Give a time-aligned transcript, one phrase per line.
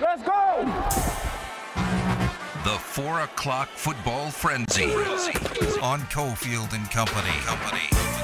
[0.00, 0.64] Let's go!
[2.64, 4.84] The four o'clock football frenzy
[5.82, 7.28] on Cofield and Company.
[7.44, 8.19] Company.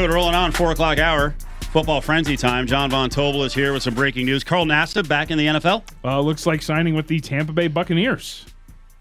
[0.00, 1.34] Do it rolling on four o'clock hour.
[1.72, 2.66] Football frenzy time.
[2.66, 4.42] John Von Tobel is here with some breaking news.
[4.42, 5.82] Carl Nassib back in the NFL.
[6.02, 8.46] Uh, looks like signing with the Tampa Bay Buccaneers.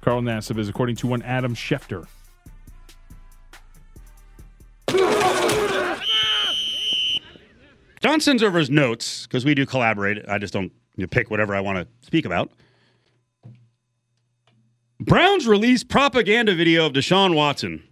[0.02, 2.06] Carl Nassib is according to one Adam Schefter.
[8.02, 10.28] John sends over his notes because we do collaborate.
[10.28, 12.52] I just don't you know, pick whatever I want to speak about.
[15.00, 17.89] Browns released propaganda video of Deshaun Watson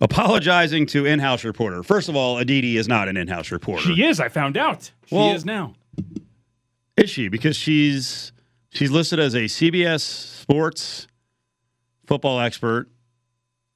[0.00, 1.82] apologizing to in-house reporter.
[1.82, 3.82] First of all, Aditi is not an in-house reporter.
[3.82, 4.20] She is.
[4.20, 4.90] I found out.
[5.06, 5.74] She Well- is now.
[6.96, 7.28] Is she?
[7.28, 8.32] Because she's
[8.70, 11.06] she's listed as a CBS Sports
[12.06, 12.88] football expert.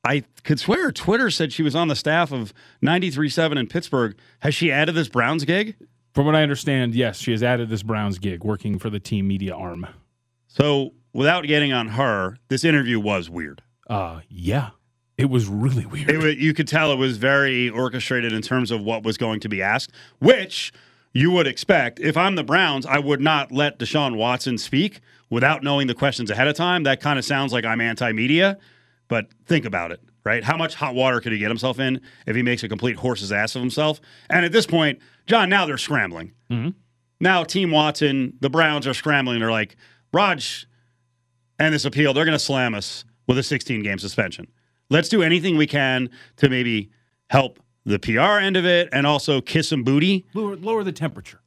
[0.05, 4.17] I could swear Twitter said she was on the staff of 93.7 in Pittsburgh.
[4.41, 5.77] Has she added this Browns gig?
[6.13, 9.29] From what I understand, yes, she has added this Browns gig, working for the team
[9.29, 9.87] media arm.
[10.49, 13.63] So without getting on her, this interview was weird.
[13.89, 14.71] Uh, yeah,
[15.19, 16.11] it was really weird.
[16.11, 19.49] It you could tell it was very orchestrated in terms of what was going to
[19.49, 20.73] be asked, which
[21.13, 22.01] you would expect.
[22.01, 26.31] If I'm the Browns, I would not let Deshaun Watson speak without knowing the questions
[26.31, 26.85] ahead of time.
[26.85, 28.59] That kind of sounds like I'm anti-media,
[29.09, 30.43] but think about it, right?
[30.43, 33.33] How much hot water could he get himself in if he makes a complete horse's
[33.33, 34.01] ass of himself?
[34.31, 36.33] And at this point, John, now they're scrambling.
[36.51, 36.71] Mm-hmm.
[37.21, 39.41] Now, Team Watson, the Browns are scrambling.
[39.41, 39.77] They're like,
[40.13, 40.67] Raj
[41.59, 44.49] and this appeal, they're going to slam us with a 16 game suspension.
[44.93, 46.91] Let's do anything we can to maybe
[47.31, 50.27] help the PR end of it and also kiss some booty.
[50.35, 51.41] lower, lower the temperature.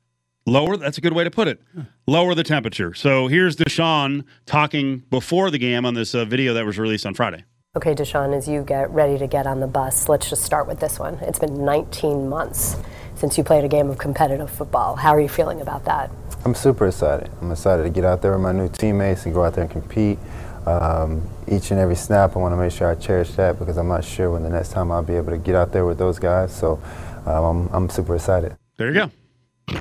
[0.47, 1.61] Lower, that's a good way to put it.
[2.07, 2.95] Lower the temperature.
[2.95, 7.13] So here's Deshaun talking before the game on this uh, video that was released on
[7.13, 7.43] Friday.
[7.77, 10.79] Okay, Deshaun, as you get ready to get on the bus, let's just start with
[10.79, 11.13] this one.
[11.21, 12.77] It's been 19 months
[13.13, 14.95] since you played a game of competitive football.
[14.95, 16.09] How are you feeling about that?
[16.45, 17.29] I'm super excited.
[17.41, 19.71] I'm excited to get out there with my new teammates and go out there and
[19.71, 20.17] compete.
[20.65, 23.87] Um, each and every snap, I want to make sure I cherish that because I'm
[23.87, 26.17] not sure when the next time I'll be able to get out there with those
[26.17, 26.55] guys.
[26.55, 26.81] So
[27.25, 28.57] um, I'm, I'm super excited.
[28.77, 29.79] There you go.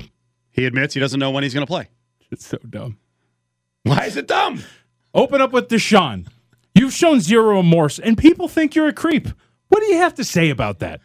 [0.51, 1.89] He admits he doesn't know when he's going to play.
[2.31, 2.97] It's so dumb.
[3.83, 4.63] Why is it dumb?
[5.13, 6.27] Open up with Deshaun.
[6.73, 9.27] You've shown zero remorse, and people think you're a creep.
[9.69, 11.01] What do you have to say about that?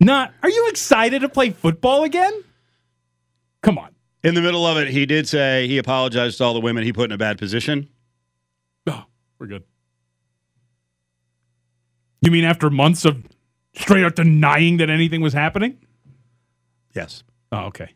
[0.00, 0.32] Not.
[0.42, 2.42] Are you excited to play football again?
[3.62, 3.94] Come on.
[4.22, 6.92] In the middle of it, he did say he apologized to all the women he
[6.92, 7.88] put in a bad position.
[9.44, 9.64] We're good.
[12.22, 13.22] You mean after months of
[13.74, 15.76] straight up denying that anything was happening?
[16.94, 17.24] Yes.
[17.52, 17.90] Oh, okay.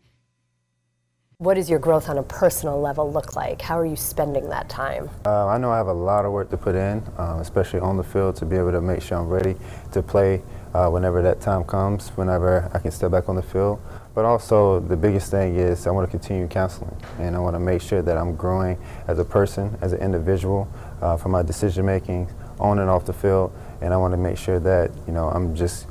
[1.39, 3.63] What does your growth on a personal level look like?
[3.63, 5.09] How are you spending that time?
[5.25, 7.97] Uh, I know I have a lot of work to put in, um, especially on
[7.97, 9.57] the field, to be able to make sure I'm ready
[9.93, 10.43] to play
[10.75, 13.81] uh, whenever that time comes, whenever I can step back on the field.
[14.15, 17.61] But also, the biggest thing is I want to continue counseling, and I want to
[17.61, 18.77] make sure that I'm growing
[19.07, 20.69] as a person, as an individual,
[21.01, 23.53] uh, for my decision making on and off the field.
[23.81, 25.87] And I want to make sure that you know I'm just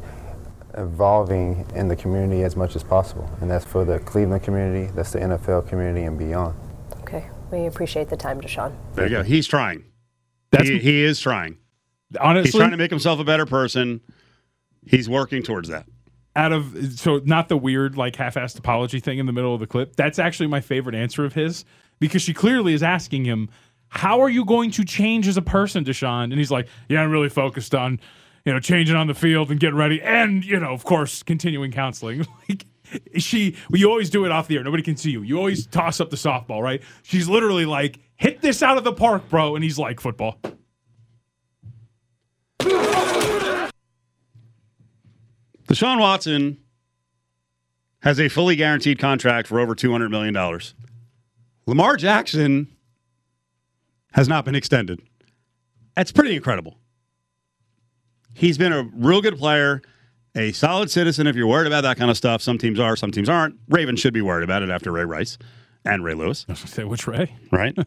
[0.76, 5.12] evolving in the community as much as possible, and that's for the Cleveland community, that's
[5.12, 6.56] the NFL community, and beyond.
[7.02, 8.76] Okay, we appreciate the time, Deshaun.
[8.94, 9.24] There you go.
[9.24, 9.86] He's trying.
[10.52, 11.58] That's he, he is trying.
[12.20, 14.02] honestly He's trying to make himself a better person.
[14.86, 15.86] He's working towards that.
[16.36, 19.68] out of so not the weird like half-assed apology thing in the middle of the
[19.68, 19.96] clip.
[19.96, 21.66] That's actually my favorite answer of his
[22.00, 23.50] because she clearly is asking him,
[23.90, 27.12] "How are you going to change as a person, Deshaun?" And he's like, "Yeah, I'm
[27.12, 28.00] really focused on,
[28.46, 31.72] you know, changing on the field and getting ready, and you know, of course, continuing
[31.72, 32.66] counseling." like
[33.18, 34.64] she, you always do it off the air.
[34.64, 35.22] Nobody can see you.
[35.22, 36.82] You always toss up the softball, right?
[37.04, 40.40] She's literally like, "Hit this out of the park, bro," and he's like, "Football."
[45.68, 46.58] Deshaun Watson
[48.02, 50.62] has a fully guaranteed contract for over $200 million.
[51.66, 52.77] Lamar Jackson
[54.18, 55.00] has not been extended.
[55.96, 56.78] That's pretty incredible.
[58.34, 59.82] He's been a real good player,
[60.36, 61.28] a solid citizen.
[61.28, 63.56] If you're worried about that kind of stuff, some teams are, some teams aren't.
[63.70, 65.38] Ravens should be worried about it after Ray Rice
[65.86, 67.36] and Ray Lewis, I was gonna say which Ray?
[67.52, 67.78] right?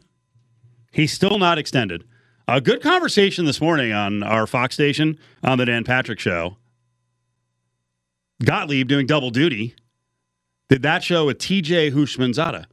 [0.92, 2.04] He's still not extended.
[2.48, 6.56] A good conversation this morning on our Fox station on the Dan Patrick Show.
[8.42, 9.74] Gottlieb doing double duty
[10.68, 12.64] did that show with TJ Houshmandzadeh,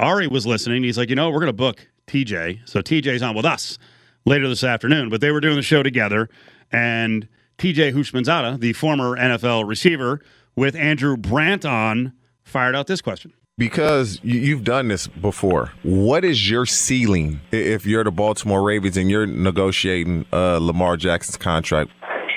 [0.00, 0.82] Ari was listening.
[0.82, 2.68] He's like, you know, we're going to book TJ.
[2.68, 3.78] So TJ's on with us
[4.24, 5.08] later this afternoon.
[5.08, 6.28] But they were doing the show together,
[6.72, 7.28] and
[7.58, 10.20] TJ Houshmandzadeh, the former NFL receiver,
[10.56, 12.12] with Andrew Brandt on,
[12.42, 13.32] fired out this question.
[13.56, 18.96] Because you- you've done this before, what is your ceiling if you're the Baltimore Ravens
[18.96, 21.90] and you're negotiating uh, Lamar Jackson's contract?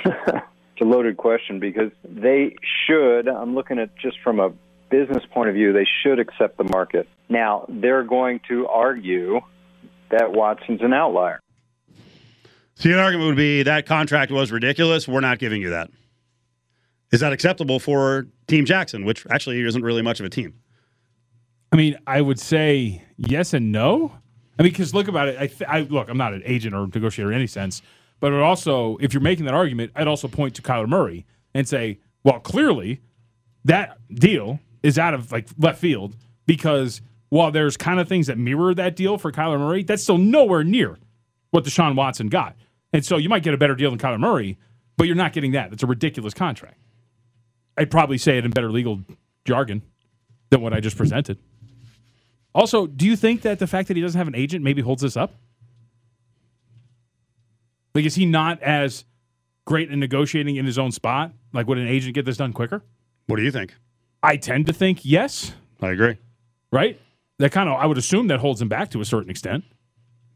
[0.79, 2.55] It's a loaded question because they
[2.85, 4.51] should, I'm looking at just from a
[4.91, 7.07] business point of view, they should accept the market.
[7.29, 9.39] Now, they're going to argue
[10.11, 11.39] that Watson's an outlier.
[12.75, 15.07] So the argument would be that contract was ridiculous.
[15.07, 15.89] We're not giving you that.
[17.11, 20.53] Is that acceptable for Team Jackson, which actually isn't really much of a team?
[21.71, 24.11] I mean, I would say yes and no.
[24.59, 25.37] I mean, because look about it.
[25.39, 26.09] I, th- I look.
[26.09, 27.81] I'm not an agent or negotiator in any sense,
[28.19, 31.67] but it also, if you're making that argument, I'd also point to Kyler Murray and
[31.67, 33.01] say, well, clearly
[33.65, 36.15] that deal is out of like left field
[36.45, 40.17] because while there's kind of things that mirror that deal for Kyler Murray, that's still
[40.17, 40.97] nowhere near
[41.51, 42.55] what Deshaun Watson got.
[42.93, 44.57] And so you might get a better deal than Kyler Murray,
[44.95, 45.73] but you're not getting that.
[45.73, 46.77] It's a ridiculous contract.
[47.77, 49.01] I'd probably say it in better legal
[49.45, 49.81] jargon
[50.49, 51.37] than what I just presented.
[52.55, 55.01] Also, do you think that the fact that he doesn't have an agent maybe holds
[55.01, 55.35] this up?
[57.93, 59.05] Like, is he not as
[59.65, 61.33] great in negotiating in his own spot?
[61.53, 62.83] Like, would an agent get this done quicker?
[63.27, 63.75] What do you think?
[64.23, 66.17] I tend to think yes, I agree.
[66.71, 66.99] right?
[67.39, 69.63] That kind of, I would assume that holds him back to a certain extent.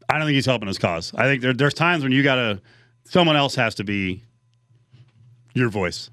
[0.08, 1.12] I don't think he's helping his cause.
[1.14, 2.60] I think there, there's times when you got to,
[3.04, 4.22] someone else has to be
[5.54, 6.10] your voice.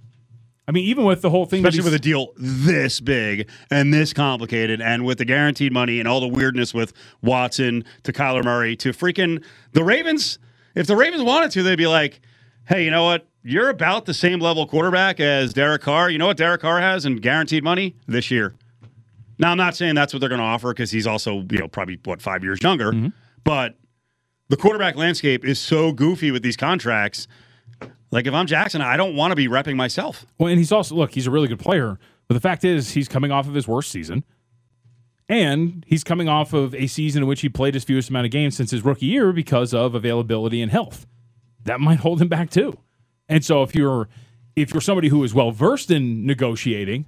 [0.68, 4.14] I mean, even with the whole thing, especially with a deal this big and this
[4.14, 6.94] complicated, and with the guaranteed money and all the weirdness with
[7.24, 10.38] Watson to Kyler Murray to freaking the Ravens.
[10.76, 12.22] If the Ravens wanted to, they'd be like,
[12.68, 13.28] "Hey, you know what?
[13.42, 16.12] You're about the same level quarterback as Derek Carr.
[16.12, 18.54] You know what Derek Carr has in guaranteed money this year."
[19.40, 21.68] Now, I'm not saying that's what they're going to offer because he's also, you know,
[21.70, 23.08] probably what five years younger, mm-hmm.
[23.44, 23.76] but
[24.50, 27.28] the quarterback landscape is so goofy with these contracts.
[28.12, 30.26] Like if I'm Jackson, I don't want to be repping myself.
[30.38, 31.98] Well, and he's also look, he's a really good player,
[32.28, 34.24] but the fact is he's coming off of his worst season.
[35.30, 38.32] And he's coming off of a season in which he played his fewest amount of
[38.32, 41.06] games since his rookie year because of availability and health.
[41.66, 42.80] That might hold him back too.
[43.30, 44.10] And so if you're
[44.56, 47.06] if you're somebody who is well versed in negotiating,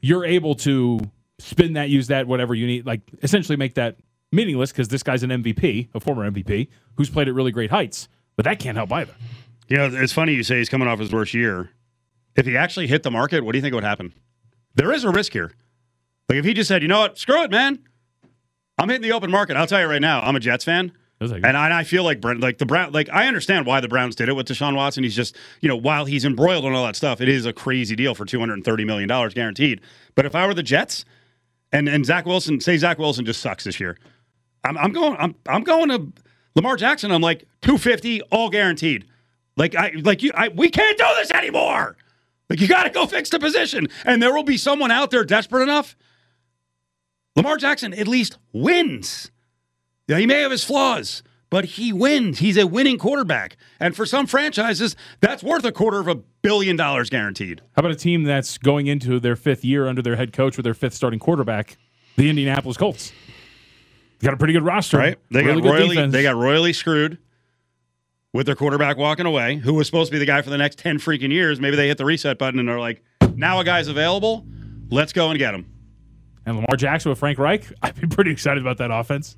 [0.00, 0.98] you're able to
[1.38, 3.96] spin that, use that, whatever you need, like essentially make that
[4.30, 8.08] meaningless because this guy's an MVP, a former MVP, who's played at really great heights.
[8.36, 9.14] But that can't help either.
[9.68, 11.70] You know, it's funny you say he's coming off his worst year.
[12.36, 14.12] If he actually hit the market, what do you think would happen?
[14.74, 15.52] There is a risk here.
[16.28, 17.78] Like if he just said, you know what, screw it, man.
[18.78, 19.56] I'm hitting the open market.
[19.56, 20.92] I'll tell you right now, I'm a Jets fan.
[21.20, 23.80] Like- And I, and I feel like Brent, like the Brown, like I understand why
[23.80, 25.04] the Browns did it with Deshaun Watson.
[25.04, 27.94] He's just, you know, while he's embroiled in all that stuff, it is a crazy
[27.94, 29.80] deal for 230 million dollars guaranteed.
[30.16, 31.04] But if I were the Jets,
[31.72, 33.96] and and Zach Wilson, say Zach Wilson just sucks this year,
[34.64, 36.12] I'm, I'm going, I'm I'm going to
[36.54, 37.10] Lamar Jackson.
[37.10, 39.06] I'm like 250, all guaranteed.
[39.56, 41.96] Like I, like you, I, we can't do this anymore.
[42.48, 45.24] Like you got to go fix the position, and there will be someone out there
[45.24, 45.96] desperate enough.
[47.36, 49.30] Lamar Jackson at least wins.
[50.08, 52.38] Yeah, he may have his flaws, but he wins.
[52.38, 53.58] He's a winning quarterback.
[53.78, 57.60] And for some franchises, that's worth a quarter of a billion dollars guaranteed.
[57.76, 60.64] How about a team that's going into their fifth year under their head coach with
[60.64, 61.76] their fifth starting quarterback,
[62.16, 63.12] the Indianapolis Colts?
[64.18, 65.18] They got a pretty good roster, Right?
[65.30, 66.12] They Really got royally defense.
[66.14, 67.18] they got royally screwed
[68.32, 70.78] with their quarterback walking away, who was supposed to be the guy for the next
[70.78, 71.60] 10 freaking years.
[71.60, 73.02] Maybe they hit the reset button and they're like,
[73.34, 74.46] now a guy's available.
[74.90, 75.66] Let's go and get him.
[76.46, 77.70] and Lamar Jackson with Frank Reich.
[77.82, 79.36] I'd be pretty excited about that offense.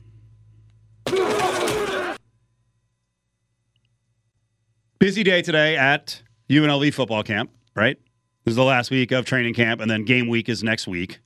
[5.05, 7.99] Busy day today at UNLV football camp, right?
[8.47, 11.21] This is the last week of training camp, and then game week is next week.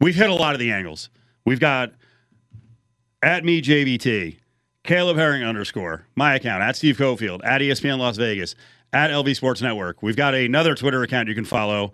[0.00, 1.10] We've hit a lot of the angles.
[1.44, 1.92] We've got
[3.22, 4.38] at me JBT,
[4.84, 8.54] Caleb Herring underscore, my account, at Steve Cofield, at ESPN Las Vegas,
[8.94, 10.02] at LV Sports Network.
[10.02, 11.92] We've got another Twitter account you can follow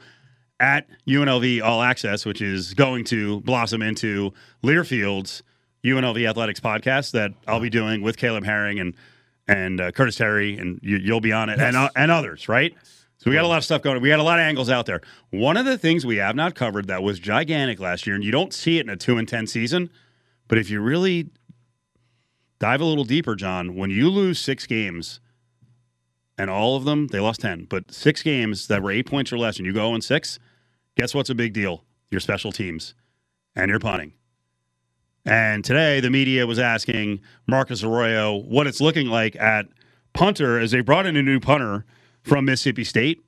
[0.61, 5.43] at UNLV All Access, which is going to blossom into Learfield's
[5.85, 8.95] UNLV Athletics podcast that I'll be doing with Caleb Herring and
[9.51, 12.73] and uh, Curtis Terry, and you, you'll be on it, and uh, and others, right?
[13.19, 14.01] So we got a lot of stuff going.
[14.01, 15.01] We got a lot of angles out there.
[15.31, 18.31] One of the things we have not covered that was gigantic last year, and you
[18.31, 19.91] don't see it in a two and ten season,
[20.47, 21.31] but if you really
[22.61, 25.21] dive a little deeper, John, when you lose six games,
[26.39, 29.39] and all of them they lost ten, but six games that were eight points or
[29.39, 30.39] less, and you go in six,
[30.97, 31.85] guess what's a big deal?
[32.13, 32.95] Your special teams
[33.57, 34.13] and your punting.
[35.25, 39.67] And today, the media was asking Marcus Arroyo what it's looking like at
[40.13, 41.85] punter as they brought in a new punter
[42.23, 43.23] from Mississippi State.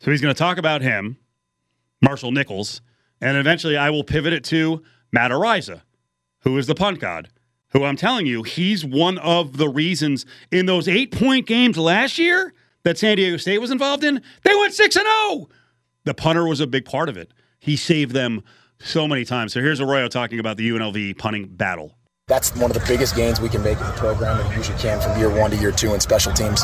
[0.00, 1.16] So he's going to talk about him,
[2.00, 2.80] Marshall Nichols,
[3.20, 4.82] and eventually I will pivot it to
[5.12, 5.82] Matt Araiza,
[6.40, 7.28] who is the punt god,
[7.70, 12.18] who I'm telling you, he's one of the reasons in those eight point games last
[12.18, 12.54] year
[12.84, 15.48] that San Diego State was involved in, they went 6 and 0.
[16.04, 17.32] The punter was a big part of it.
[17.58, 18.42] He saved them
[18.80, 19.52] so many times.
[19.52, 21.94] So here's Arroyo talking about the UNLV punting battle.
[22.28, 25.00] That's one of the biggest gains we can make in the program, and usually can
[25.00, 26.62] from year one to year two in special teams.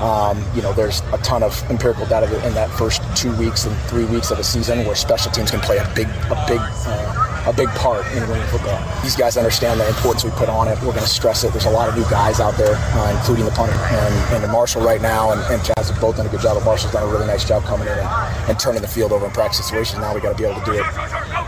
[0.00, 3.76] Um, you know, there's a ton of empirical data in that first two weeks and
[3.82, 6.58] three weeks of a season where special teams can play a big, a big.
[6.60, 8.80] Uh, a big part in winning football.
[9.02, 10.76] These guys understand the importance we put on it.
[10.80, 11.52] We're going to stress it.
[11.52, 14.82] There's a lot of new guys out there, uh, including the punter and, and Marshall
[14.82, 16.56] right now, and, and Chaz have both done a good job.
[16.56, 18.08] But Marshall's done a really nice job coming in and,
[18.50, 20.00] and turning the field over in practice situations.
[20.00, 20.84] Now we got to be able to do it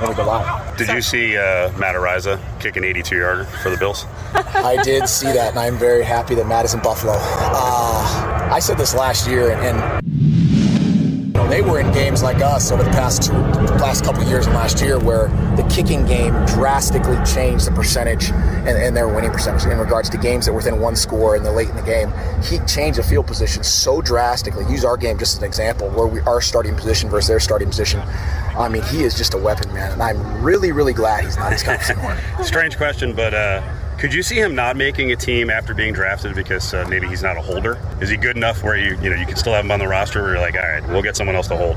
[0.00, 0.76] when we go live.
[0.76, 4.04] Did you see uh, Matt Araiza kick an 82 yarder for the Bills?
[4.34, 7.14] I did see that, and I'm very happy that Matt is in Buffalo.
[7.16, 10.35] Uh, I said this last year, and, and
[11.50, 14.80] they were in games like us over the past two, last couple years and last
[14.80, 19.78] year where the kicking game drastically changed the percentage and, and, their winning percentage in
[19.78, 22.12] regards to games that were within one score in the late in the game.
[22.42, 24.64] He changed the field position so drastically.
[24.70, 27.68] Use our game just as an example where we are starting position versus their starting
[27.68, 28.00] position.
[28.56, 31.52] I mean, he is just a weapon, man, and I'm really, really glad he's not
[31.52, 32.16] his Cubs anymore.
[32.42, 33.34] Strange question, but.
[33.34, 33.62] Uh
[33.98, 37.22] could you see him not making a team after being drafted because uh, maybe he's
[37.22, 37.78] not a holder?
[38.00, 39.88] Is he good enough where you you know you can still have him on the
[39.88, 41.76] roster where you're like, all right, we'll get someone else to hold?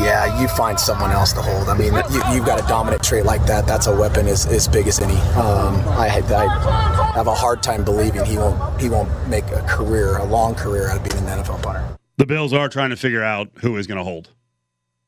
[0.00, 1.68] Yeah, you find someone else to hold.
[1.68, 3.66] I mean, you, have got a dominant trait like that.
[3.66, 5.16] That's a weapon as, as big as any.
[5.34, 10.16] Um, I, I have a hard time believing he won't he won't make a career,
[10.18, 11.98] a long career out of being an NFL punter.
[12.16, 14.30] The Bills are trying to figure out who is going to hold.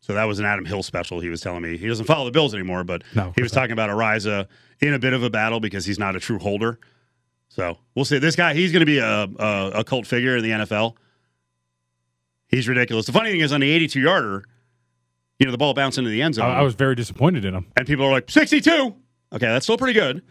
[0.01, 1.21] So that was an Adam Hill special.
[1.21, 3.73] He was telling me he doesn't follow the Bills anymore, but no, he was talking
[3.73, 4.47] about Araiza
[4.81, 6.79] in a bit of a battle because he's not a true holder.
[7.49, 8.19] So we'll see.
[8.19, 10.95] This guy, he's going to be a, a, a cult figure in the NFL.
[12.49, 13.07] He's ridiculous.
[13.07, 14.45] The funny thing is, on the 82 yarder,
[15.39, 16.47] you know, the ball bounced into the end zone.
[16.51, 17.67] I, I was very disappointed in him.
[17.77, 18.71] And people are like, 62.
[19.33, 20.23] Okay, that's still pretty good.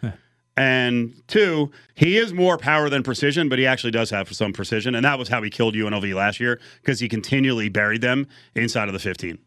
[0.58, 4.96] and two, he is more power than precision, but he actually does have some precision.
[4.96, 8.88] And that was how he killed UNLV last year because he continually buried them inside
[8.90, 9.38] of the 15.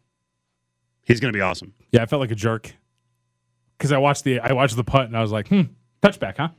[1.03, 1.73] He's going to be awesome.
[1.91, 2.73] Yeah, I felt like a jerk
[3.77, 5.63] because I watched the I watched the punt and I was like, hmm,
[6.01, 6.49] touchback, huh?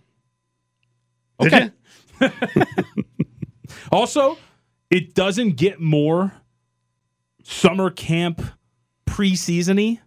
[1.41, 1.71] Okay.
[3.93, 4.39] also,
[4.91, 6.33] it doesn't get more
[7.43, 8.43] summer camp
[9.07, 10.01] preseasony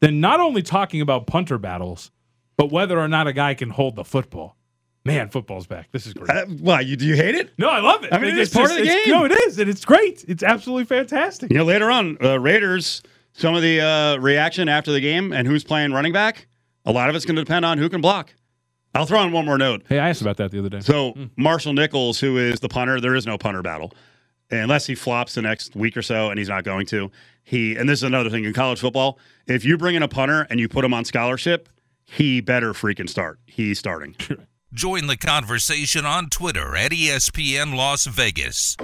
[0.00, 2.10] than not only talking about punter battles,
[2.56, 4.56] but whether or not a guy can hold the football.
[5.04, 5.90] Man, football's back.
[5.90, 6.30] This is great.
[6.30, 7.50] Uh, why you do you hate it?
[7.58, 8.12] No, I love it.
[8.12, 9.08] I mean, it's, it's part just, of the game.
[9.08, 10.24] No, it is, and it's great.
[10.28, 11.50] It's absolutely fantastic.
[11.50, 13.02] You know, later on, uh, Raiders
[13.32, 16.46] some of the uh, reaction after the game and who's playing running back,
[16.84, 18.34] a lot of it's going to depend on who can block.
[18.94, 19.84] I'll throw in one more note.
[19.88, 20.80] Hey, I asked about that the other day.
[20.80, 21.30] So mm.
[21.36, 23.92] Marshall Nichols, who is the punter, there is no punter battle
[24.50, 27.10] unless he flops the next week or so, and he's not going to.
[27.42, 29.18] He and this is another thing in college football.
[29.46, 31.68] If you bring in a punter and you put him on scholarship,
[32.04, 33.40] he better freaking start.
[33.46, 34.14] He's starting.
[34.72, 38.76] Join the conversation on Twitter at ESPN Las Vegas.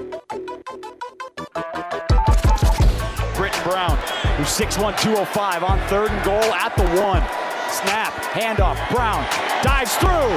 [3.34, 4.17] Brittain Brown, who's
[4.48, 7.22] 6'1", 205 on third and goal at the one.
[7.70, 9.22] Snap, handoff, Brown
[9.62, 10.32] dives through,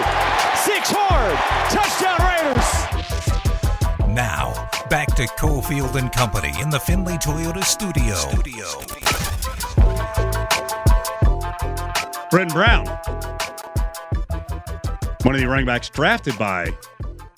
[0.55, 1.37] six hard,
[1.71, 2.71] touchdown Raiders.
[4.13, 8.15] Now, back to Cofield and Company in the Findlay Toyota studio.
[8.15, 8.65] studio.
[12.29, 12.85] Brittain Brown,
[15.23, 16.71] one of the running backs drafted by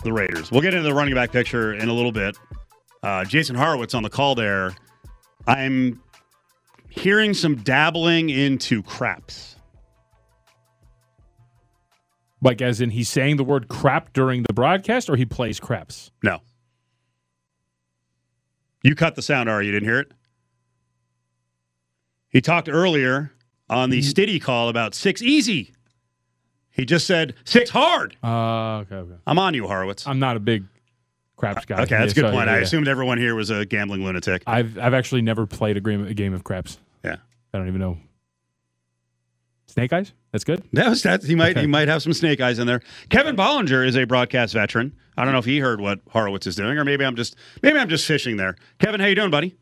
[0.04, 0.52] the Raiders.
[0.52, 2.38] We'll get into the running back picture in a little bit.
[3.04, 4.74] Uh, Jason Horowitz on the call there
[5.48, 6.02] I'm
[6.96, 9.56] hearing some dabbling into craps.
[12.42, 16.12] Like, as in he's saying the word crap during the broadcast, or he plays craps?
[16.22, 16.42] No.
[18.84, 19.66] You cut the sound, Ari.
[19.66, 20.12] You didn't hear it?
[22.30, 23.32] He talked earlier
[23.70, 24.10] on the mm-hmm.
[24.10, 25.74] Stiddy call about six easy.
[26.70, 28.18] He just said six hard.
[28.24, 29.16] Uh, okay, okay.
[29.26, 30.06] I'm on you, Horowitz.
[30.06, 30.66] I'm not a big
[31.36, 31.82] craps guy.
[31.82, 32.48] Okay, that's a good so, point.
[32.48, 34.44] Yeah, I assumed everyone here was a gambling lunatic.
[34.48, 36.78] I've I've actually never played a game a game of craps.
[37.04, 37.18] Yeah,
[37.54, 37.98] I don't even know.
[39.68, 40.14] Snake eyes.
[40.32, 40.64] That's good.
[40.74, 41.24] That was that.
[41.24, 41.62] He might okay.
[41.62, 42.82] he might have some snake eyes in there.
[43.10, 44.96] Kevin Bollinger is a broadcast veteran.
[45.18, 47.80] I don't know if he heard what Horowitz is doing, or maybe I'm just maybe
[47.80, 48.56] I'm just fishing there.
[48.80, 49.56] Kevin, how you doing, buddy?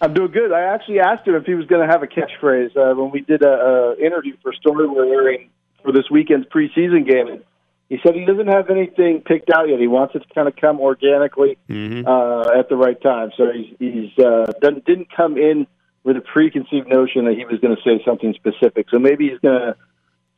[0.00, 0.52] I'm doing good.
[0.52, 3.20] I actually asked him if he was going to have a catchphrase uh, when we
[3.22, 5.48] did a, a interview for story we're airing
[5.82, 7.42] for this weekend's preseason game.
[7.88, 9.78] He said he doesn't have anything picked out yet.
[9.78, 12.06] He wants it to kind of come organically mm-hmm.
[12.06, 13.30] uh, at the right time.
[13.36, 15.66] So he's, he's uh, didn't, didn't come in
[16.02, 18.86] with a preconceived notion that he was going to say something specific.
[18.90, 19.76] So maybe he's going to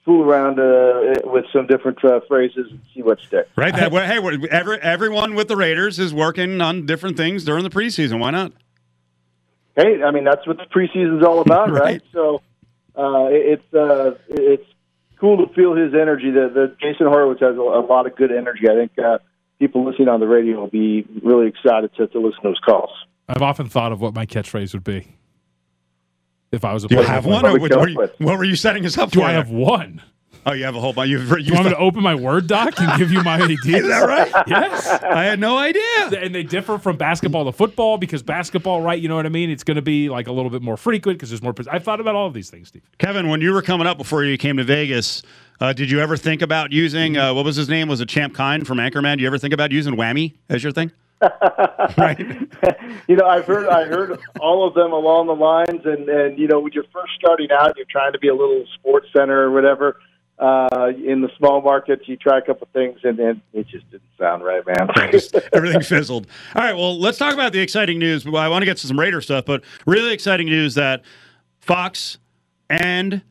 [0.04, 3.48] fool around uh, with some different uh, phrases and see what sticks.
[3.56, 3.74] Right.
[3.74, 4.18] That, well, hey,
[4.50, 8.18] every, everyone with the Raiders is working on different things during the preseason.
[8.18, 8.52] Why not?
[9.78, 11.80] Hey, I mean that's what the preseason's all about, right?
[11.80, 12.02] right?
[12.12, 12.42] So
[12.96, 14.66] uh, it's uh, it's
[15.20, 16.30] cool to feel his energy.
[16.30, 18.68] The, the Jason Horowitz has a, a lot of good energy.
[18.70, 19.18] I think uh,
[19.58, 22.90] people listening on the radio will be really excited to, to listen to his calls.
[23.28, 25.16] I've often thought of what my catchphrase would be
[26.50, 27.44] if I was a Do you have one?
[27.44, 29.26] Or what, what, are you- what were you setting us up Do for?
[29.26, 30.02] I have one?
[30.48, 31.10] Oh, you have a whole bunch.
[31.10, 33.66] You've, Do you want me to open my Word doc and give you my ideas?
[33.66, 34.44] Is that right?
[34.46, 34.86] Yes.
[34.88, 35.82] I had no idea.
[36.20, 38.98] And they differ from basketball to football because basketball, right?
[38.98, 39.50] You know what I mean?
[39.50, 41.54] It's going to be like a little bit more frequent because there's more.
[41.70, 42.82] I've thought about all of these things, Steve.
[42.98, 45.22] Kevin, when you were coming up before you came to Vegas,
[45.60, 47.88] uh, did you ever think about using uh, what was his name?
[47.88, 49.16] Was it Champ Kind from Anchorman?
[49.16, 50.92] Do you ever think about using Whammy as your thing?
[51.96, 52.18] Right.
[53.08, 56.46] you know, I've heard I heard all of them along the lines, and and you
[56.46, 59.50] know, when you're first starting out, you're trying to be a little sports center or
[59.50, 59.96] whatever.
[60.38, 64.04] Uh, in the small markets, you try a couple things, and then it just didn't
[64.16, 64.88] sound right, man.
[65.52, 66.28] Everything fizzled.
[66.54, 68.24] All right, well, let's talk about the exciting news.
[68.24, 71.02] Well, I want to get to some Raider stuff, but really exciting news that
[71.60, 72.18] Fox
[72.70, 73.22] and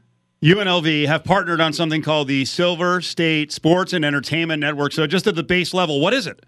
[0.44, 4.92] UNLV have partnered on something called the Silver State Sports and Entertainment Network.
[4.92, 6.46] So, just at the base level, what is it?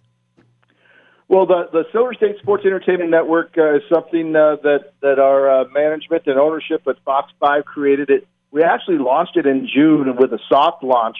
[1.29, 5.61] Well, the the Silver State Sports Entertainment Network uh, is something uh, that that our
[5.61, 8.09] uh, management and ownership at Fox Five created.
[8.09, 11.17] It we actually launched it in June with a soft launch.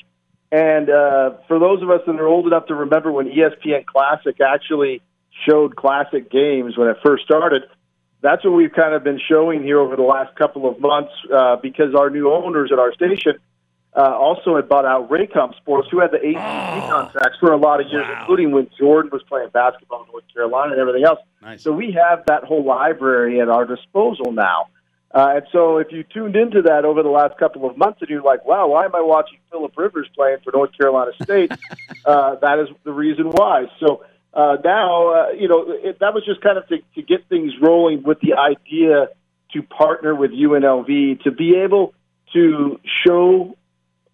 [0.51, 4.35] And uh, for those of us that are old enough to remember when ESPN Classic
[4.41, 5.01] actually
[5.47, 7.63] showed classic games when it first started,
[8.21, 11.55] that's what we've kind of been showing here over the last couple of months uh,
[11.57, 13.33] because our new owners at our station
[13.95, 17.79] uh, also had bought out Raycom Sports, who had the ACC contracts for a lot
[17.79, 21.19] of years, including when Jordan was playing basketball in North Carolina and everything else.
[21.61, 24.67] So we have that whole library at our disposal now.
[25.11, 28.09] Uh, and so if you tuned into that over the last couple of months and
[28.09, 31.51] you're like, wow, why am I watching Philip Rivers playing for North Carolina State?
[32.05, 33.65] uh, that is the reason why.
[33.79, 37.27] So uh, now, uh, you know, it, that was just kind of to, to get
[37.27, 39.07] things rolling with the idea
[39.53, 41.93] to partner with UNLV to be able
[42.33, 43.57] to show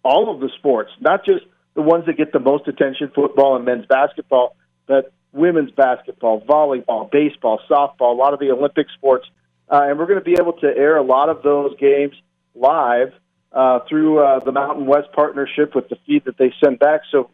[0.02, 3.64] all of the sports, not just the ones that get the most attention, football and
[3.64, 9.26] men's basketball, but women's basketball, volleyball, baseball, softball, a lot of the Olympic sports.
[9.70, 12.14] Uh, and we're going to be able to air a lot of those games
[12.54, 13.12] live
[13.52, 17.00] uh, through uh, the Mountain West partnership with the feed that they send back.
[17.10, 17.30] So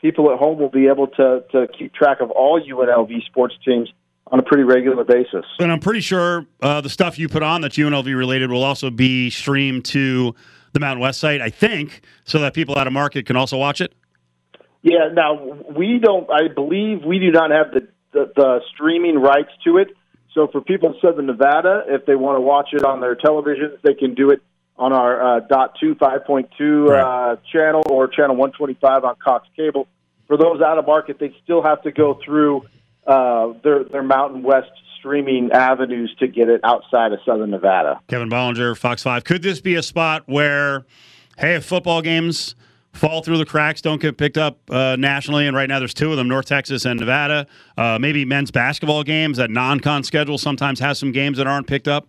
[0.00, 3.88] people at home will be able to, to keep track of all UNLV sports teams
[4.28, 5.44] on a pretty regular basis.
[5.58, 8.90] And I'm pretty sure uh, the stuff you put on that's UNLV related will also
[8.90, 10.34] be streamed to
[10.72, 13.80] the Mountain West site, I think, so that people out of market can also watch
[13.80, 13.94] it.
[14.82, 15.34] Yeah, now
[15.76, 16.28] we don't.
[16.30, 19.88] I believe we do not have the, the the streaming rights to it.
[20.36, 23.80] So for people in Southern Nevada, if they want to watch it on their televisions,
[23.82, 24.42] they can do it
[24.76, 29.02] on our uh, dot two five point two uh, channel or channel one twenty five
[29.02, 29.88] on Cox Cable.
[30.26, 32.66] For those out of market, they still have to go through
[33.06, 38.00] uh, their their Mountain West streaming avenues to get it outside of Southern Nevada.
[38.08, 39.24] Kevin Bollinger, Fox 5.
[39.24, 40.84] Could this be a spot where,
[41.38, 42.54] hey, if football games
[42.96, 46.10] fall through the cracks, don't get picked up uh, nationally, and right now there's two
[46.10, 50.80] of them, North Texas and Nevada, uh, maybe men's basketball games, that non-con schedule sometimes
[50.80, 52.08] has some games that aren't picked up?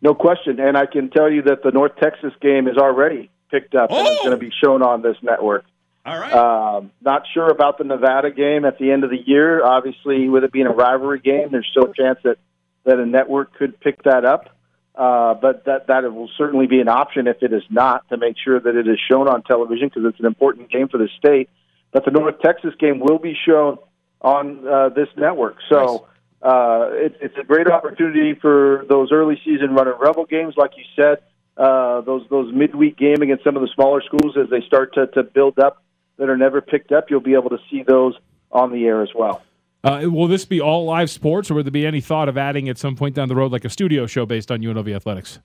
[0.00, 3.74] No question, and I can tell you that the North Texas game is already picked
[3.74, 5.64] up and it's going to be shown on this network.
[6.06, 6.32] All right.
[6.32, 9.64] Um, not sure about the Nevada game at the end of the year.
[9.64, 12.38] Obviously, with it being a rivalry game, there's still a chance that,
[12.84, 14.56] that a network could pick that up.
[14.98, 18.16] Uh, but that that it will certainly be an option if it is not to
[18.16, 21.08] make sure that it is shown on television because it's an important game for the
[21.16, 21.48] state.
[21.92, 23.78] But the North Texas game will be shown
[24.20, 26.08] on uh, this network, so
[26.42, 30.84] uh, it, it's a great opportunity for those early season running rebel games, like you
[30.96, 31.18] said.
[31.56, 35.06] Uh, those those midweek game against some of the smaller schools as they start to,
[35.06, 35.84] to build up
[36.16, 38.14] that are never picked up, you'll be able to see those
[38.50, 39.42] on the air as well.
[39.84, 42.68] Uh, will this be all live sports, or would there be any thought of adding
[42.68, 45.38] at some point down the road, like a studio show based on UNLV athletics?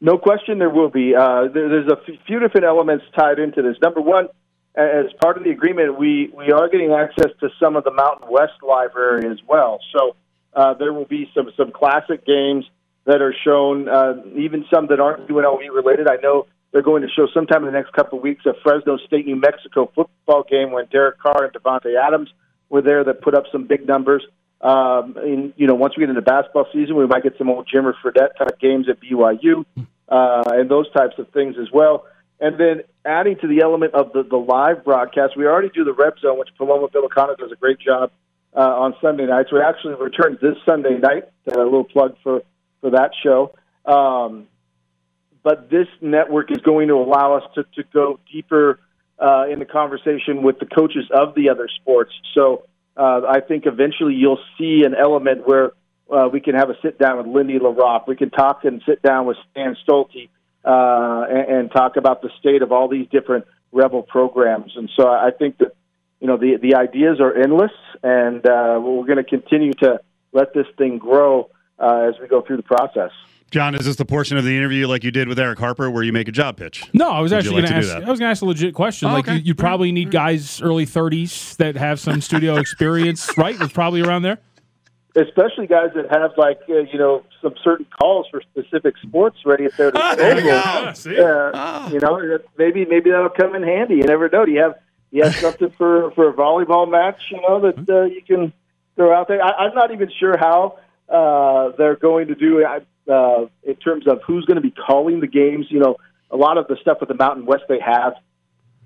[0.00, 1.14] No question, there will be.
[1.14, 3.76] Uh, there, there's a few different elements tied into this.
[3.82, 4.28] Number one,
[4.76, 8.28] as part of the agreement, we, we are getting access to some of the Mountain
[8.30, 9.80] West library as well.
[9.92, 10.14] So
[10.54, 12.66] uh, there will be some some classic games
[13.04, 16.08] that are shown, uh, even some that aren't UNLV related.
[16.08, 18.98] I know they're going to show sometime in the next couple of weeks a Fresno
[18.98, 22.28] State New Mexico football game when Derek Carr and Davante Adams
[22.68, 24.24] were there that put up some big numbers.
[24.60, 27.68] Um, and you know, once we get into basketball season, we might get some old
[27.72, 29.64] Jimmer Fredette type games at BYU
[30.08, 32.06] uh, and those types of things as well.
[32.40, 35.92] And then adding to the element of the, the live broadcast, we already do the
[35.92, 38.10] rep Zone, which Paloma Villicana does a great job
[38.54, 39.52] uh, on Sunday nights.
[39.52, 41.24] We actually returns this Sunday night.
[41.50, 42.42] Uh, a little plug for
[42.80, 43.54] for that show.
[43.84, 44.48] Um,
[45.42, 48.80] but this network is going to allow us to, to go deeper
[49.18, 52.12] uh, in the conversation with the coaches of the other sports.
[52.34, 52.64] So
[52.96, 55.72] uh, I think eventually you'll see an element where
[56.10, 58.06] uh, we can have a sit down with Lindy La Rocque.
[58.06, 60.28] We can talk and sit down with Stan Stolte.
[60.66, 64.76] uh, and, and talk about the state of all these different rebel programs.
[64.76, 65.76] And so I think that
[66.20, 70.00] you know the the ideas are endless, and uh, we're going to continue to
[70.32, 73.12] let this thing grow uh, as we go through the process.
[73.52, 76.02] John, is this the portion of the interview like you did with Eric Harper where
[76.02, 76.82] you make a job pitch?
[76.92, 78.00] No, I was Would actually like going to to do ask.
[78.00, 78.06] that?
[78.06, 79.08] I was going to ask a legit question.
[79.08, 79.36] Oh, like okay.
[79.36, 83.56] you, you probably need guys early thirties that have some studio experience, right?
[83.60, 84.38] It's probably around there.
[85.14, 89.64] Especially guys that have like uh, you know some certain calls for specific sports ready
[89.64, 90.84] at their there you disposal.
[90.84, 90.92] go.
[90.92, 91.18] See?
[91.18, 93.94] Uh, You know, maybe maybe that'll come in handy.
[93.94, 94.44] You never know.
[94.44, 94.74] Do you have
[95.12, 97.22] you have something for for a volleyball match?
[97.30, 98.52] You know that uh, you can
[98.96, 99.42] throw out there.
[99.42, 100.78] I, I'm not even sure how
[101.08, 102.66] uh, they're going to do it
[103.08, 105.66] uh, in terms of who's going to be calling the games.
[105.70, 105.96] You know,
[106.30, 108.14] a lot of the stuff with the Mountain West they have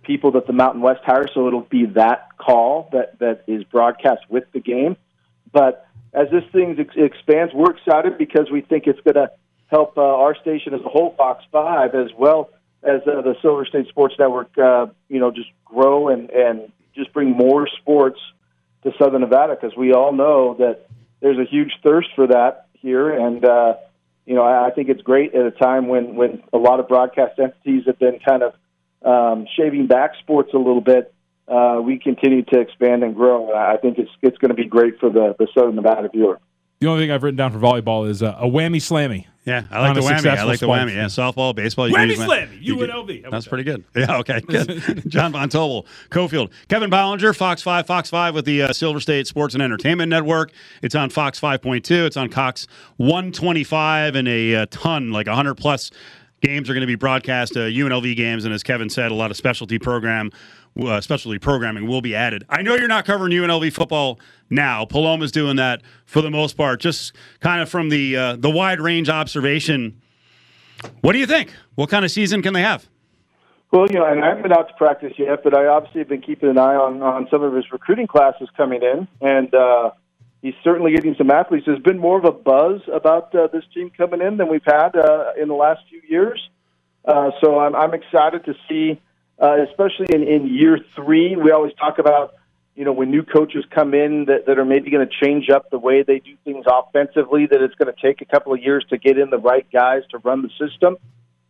[0.03, 4.23] people that the Mountain West hires, so it'll be that call that that is broadcast
[4.29, 4.97] with the game.
[5.53, 9.31] But as this thing ex- expands, we're excited because we think it's going to
[9.69, 12.51] help uh, our station as a whole, Fox Five, as well
[12.83, 14.57] as uh, the Silver State Sports Network.
[14.59, 18.19] Uh, you know, just grow and and just bring more sports
[18.83, 20.87] to Southern Nevada because we all know that
[21.21, 23.75] there's a huge thirst for that here, and uh,
[24.27, 26.89] you know, I, I think it's great at a time when when a lot of
[26.89, 28.55] broadcast entities have been kind of
[29.03, 31.13] um, shaving back sports a little bit.
[31.49, 33.49] Uh, we continue to expand and grow.
[33.49, 36.39] And I think it's it's going to be great for the the Southern Nevada viewer.
[36.81, 39.27] The only thing I've written down for volleyball is uh, a whammy slammy.
[39.45, 40.27] Yeah, I like the whammy.
[40.27, 40.81] I like the spike.
[40.81, 40.95] whammy.
[40.95, 41.87] Yeah, softball, baseball.
[41.89, 43.25] you Whammy slammy, UNLV.
[43.25, 43.85] How That's pretty good.
[43.95, 45.03] Yeah, okay, good.
[45.07, 49.27] John Von Tobel, Cofield, Kevin Bollinger, Fox Five, Fox Five with the uh, Silver State
[49.27, 50.53] Sports and Entertainment Network.
[50.81, 52.07] It's on Fox Five Point Two.
[52.07, 52.67] It's on Cox
[52.97, 55.91] One Twenty Five, and a, uh ton, like hundred plus
[56.41, 57.59] games are going to be broadcast.
[57.59, 60.31] Uh, UNLV games, and as Kevin said, a lot of specialty program.
[60.81, 62.45] Uh, specialty programming will be added.
[62.49, 64.85] I know you're not covering UNLV football now.
[64.85, 66.81] Paloma's doing that for the most part.
[66.81, 70.01] Just kind of from the uh, the wide range observation.
[71.01, 71.53] What do you think?
[71.75, 72.89] What kind of season can they have?
[73.73, 76.09] Well, you know, and I haven't been out to practice yet, but I obviously have
[76.09, 79.91] been keeping an eye on on some of his recruiting classes coming in, and uh,
[80.43, 81.67] he's certainly getting some athletes.
[81.67, 84.97] There's been more of a buzz about uh, this team coming in than we've had
[84.97, 86.41] uh, in the last few years.
[87.05, 89.01] Uh, so I'm, I'm excited to see,
[89.41, 91.35] uh, especially in, in year three.
[91.37, 92.35] We always talk about,
[92.75, 95.71] you know, when new coaches come in that, that are maybe going to change up
[95.71, 98.85] the way they do things offensively, that it's going to take a couple of years
[98.91, 100.97] to get in the right guys to run the system.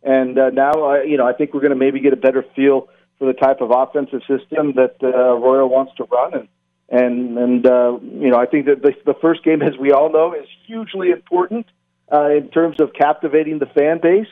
[0.03, 2.45] And uh, now, uh, you know, I think we're going to maybe get a better
[2.55, 2.87] feel
[3.19, 6.33] for the type of offensive system that uh, Royal wants to run.
[6.33, 6.47] And
[6.89, 10.11] and and uh, you know, I think that the, the first game, as we all
[10.11, 11.65] know, is hugely important
[12.11, 14.27] uh, in terms of captivating the fan base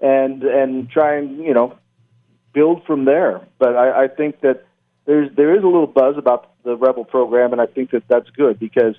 [0.00, 1.78] and and trying, you know
[2.56, 3.46] build from there.
[3.58, 4.64] But I, I think that
[5.04, 8.30] there's there is a little buzz about the Rebel program, and I think that that's
[8.30, 8.96] good because,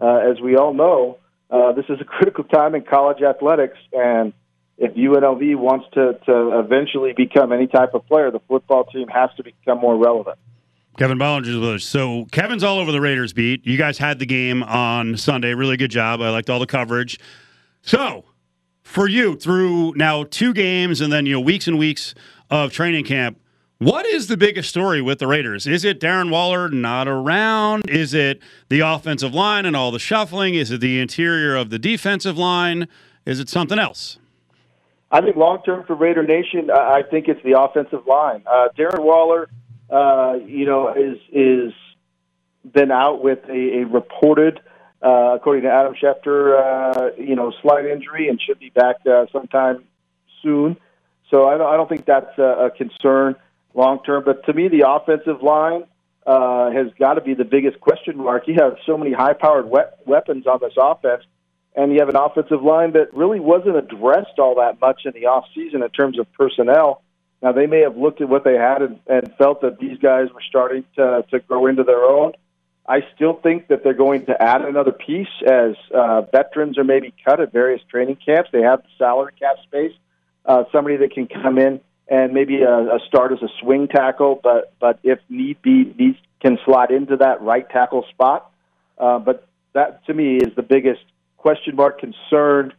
[0.00, 1.18] uh, as we all know,
[1.50, 4.32] uh, this is a critical time in college athletics, and
[4.78, 9.30] if UNLV wants to to eventually become any type of player, the football team has
[9.36, 10.38] to become more relevant.
[10.96, 11.84] Kevin Bollinger's with us.
[11.84, 13.66] So Kevin's all over the Raiders beat.
[13.66, 15.54] You guys had the game on Sunday.
[15.54, 16.20] Really good job.
[16.20, 17.18] I liked all the coverage.
[17.82, 18.24] So
[18.90, 22.14] for you, through now two games and then you know weeks and weeks
[22.50, 23.38] of training camp,
[23.78, 25.66] what is the biggest story with the Raiders?
[25.66, 27.88] Is it Darren Waller not around?
[27.88, 30.54] Is it the offensive line and all the shuffling?
[30.54, 32.88] Is it the interior of the defensive line?
[33.24, 34.18] Is it something else?
[35.12, 38.42] I think long term for Raider Nation, I think it's the offensive line.
[38.46, 39.48] Uh, Darren Waller,
[39.88, 41.72] uh, you know, is is
[42.70, 44.60] been out with a, a reported,
[45.02, 49.26] uh, according to Adam Schefter, uh, you know, slight injury and should be back uh,
[49.32, 49.84] sometime
[50.42, 50.76] soon.
[51.30, 53.36] So I don't, I don't think that's a, a concern
[53.74, 54.24] long term.
[54.24, 55.84] But to me, the offensive line
[56.26, 58.48] uh, has got to be the biggest question mark.
[58.48, 61.24] You have so many high powered we- weapons on this offense
[61.74, 65.26] and you have an offensive line that really wasn't addressed all that much in the
[65.26, 67.02] off season in terms of personnel.
[67.42, 70.28] Now they may have looked at what they had and, and felt that these guys
[70.34, 72.32] were starting to to grow into their own.
[72.90, 77.14] I still think that they're going to add another piece as uh, veterans are maybe
[77.24, 78.50] cut at various training camps.
[78.52, 79.92] They have the salary cap space.
[80.44, 84.40] Uh, somebody that can come in and maybe a, a start as a swing tackle,
[84.42, 88.50] but but if need be, needs can slide into that right tackle spot.
[88.98, 91.04] Uh, but that to me is the biggest
[91.36, 92.72] question mark concern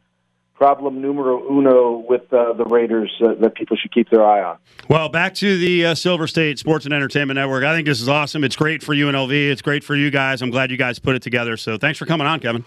[0.55, 4.57] problem numero uno with uh, the Raiders uh, that people should keep their eye on.
[4.89, 7.63] Well, back to the uh, Silver State Sports and Entertainment Network.
[7.63, 8.43] I think this is awesome.
[8.43, 9.51] It's great for UNLV.
[9.51, 10.41] It's great for you guys.
[10.41, 11.57] I'm glad you guys put it together.
[11.57, 12.63] So thanks for coming on, Kevin.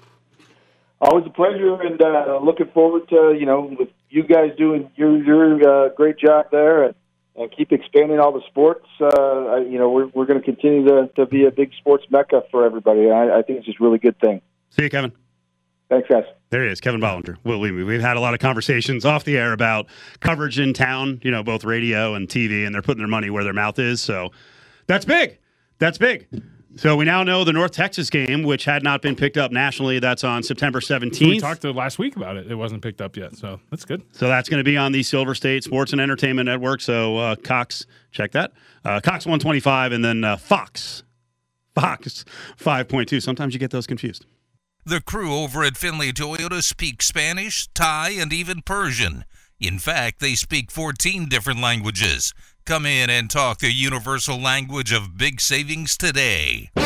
[1.00, 5.22] Always a pleasure, and uh, looking forward to you know with you guys doing your
[5.22, 6.94] your uh, great job there and,
[7.36, 8.86] and keep expanding all the sports.
[9.00, 12.42] Uh, you know we're we're going to continue to to be a big sports mecca
[12.50, 13.10] for everybody.
[13.10, 14.40] I, I think it's just a really good thing.
[14.70, 15.12] See you, Kevin.
[15.88, 16.24] Thanks, guys.
[16.50, 17.36] There he is, Kevin Bollinger.
[17.44, 19.86] Well, we, we've had a lot of conversations off the air about
[20.20, 23.44] coverage in town, you know, both radio and TV, and they're putting their money where
[23.44, 24.00] their mouth is.
[24.00, 24.30] So
[24.86, 25.38] that's big.
[25.78, 26.28] That's big.
[26.76, 30.00] So we now know the North Texas game, which had not been picked up nationally.
[30.00, 31.20] That's on September 17th.
[31.20, 32.50] We talked to last week about it.
[32.50, 34.02] It wasn't picked up yet, so that's good.
[34.12, 36.80] So that's going to be on the Silver State Sports and Entertainment Network.
[36.80, 38.52] So uh, Cox, check that.
[38.84, 41.04] Uh, Cox 125, and then uh, Fox,
[41.76, 42.24] Fox
[42.58, 43.22] 5.2.
[43.22, 44.26] Sometimes you get those confused.
[44.86, 49.24] The crew over at Findlay Toyota speak Spanish, Thai, and even Persian.
[49.58, 52.34] In fact, they speak 14 different languages.
[52.66, 56.70] Come in and talk the universal language of big savings today.
[56.76, 56.84] You're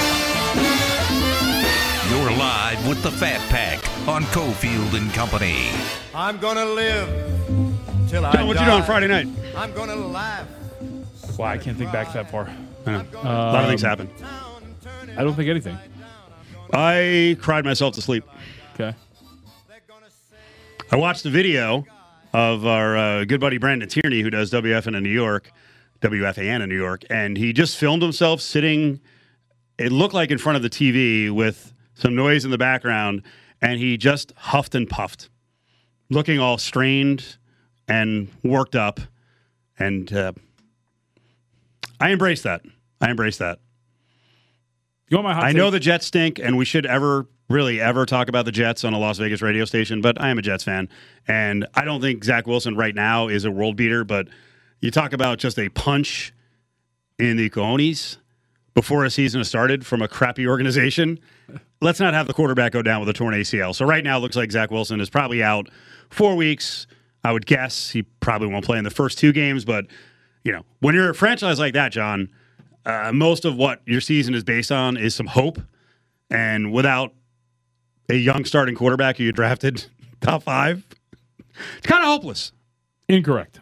[2.39, 5.69] live with the Fat Pack on Cofield and Company.
[6.15, 7.09] I'm gonna live
[8.09, 8.71] till I John, what you die.
[8.71, 9.27] doing Friday night?
[9.57, 10.47] I'm gonna laugh.
[11.37, 12.49] Wow, I can't think back that far.
[12.87, 13.05] I know.
[13.13, 14.09] a lot of things Um, happen.
[15.17, 15.77] I don't think anything.
[16.73, 18.25] I cried myself to sleep.
[18.75, 18.95] Okay.
[20.91, 21.87] I watched the video
[22.33, 25.51] of our uh, good buddy Brandon Tierney, who does WFN in New York,
[26.01, 29.01] WFAN in New York, and he just filmed himself sitting.
[29.79, 33.23] It looked like in front of the TV with some noise in the background,
[33.61, 35.29] and he just huffed and puffed,
[36.11, 37.37] looking all strained
[37.87, 39.01] and worked up.
[39.79, 40.33] And uh,
[42.01, 42.63] I embrace that.
[43.01, 43.59] I embrace that.
[45.09, 48.05] You want my hot I know the Jets stink, and we should ever, really ever
[48.05, 50.65] talk about the Jets on a Las Vegas radio station, but I am a Jets
[50.65, 50.89] fan.
[51.27, 54.29] And I don't think Zach Wilson right now is a world beater, but
[54.81, 56.33] you talk about just a punch
[57.19, 58.19] in the cojones
[58.75, 61.19] before a season has started from a crappy organization.
[61.81, 63.75] Let's not have the quarterback go down with a torn ACL.
[63.75, 65.69] So right now, it looks like Zach Wilson is probably out
[66.11, 66.87] four weeks.
[67.25, 69.87] I would guess he probably won't play in the first two games, but
[70.45, 72.29] you know, when you're a franchise like that, John,
[72.87, 75.61] uh, most of what your season is based on is some hope.
[76.31, 77.13] And without
[78.09, 79.87] a young starting quarterback who you drafted
[80.21, 80.87] top five,
[81.77, 82.53] it's kind of hopeless.
[83.09, 83.61] Incorrect.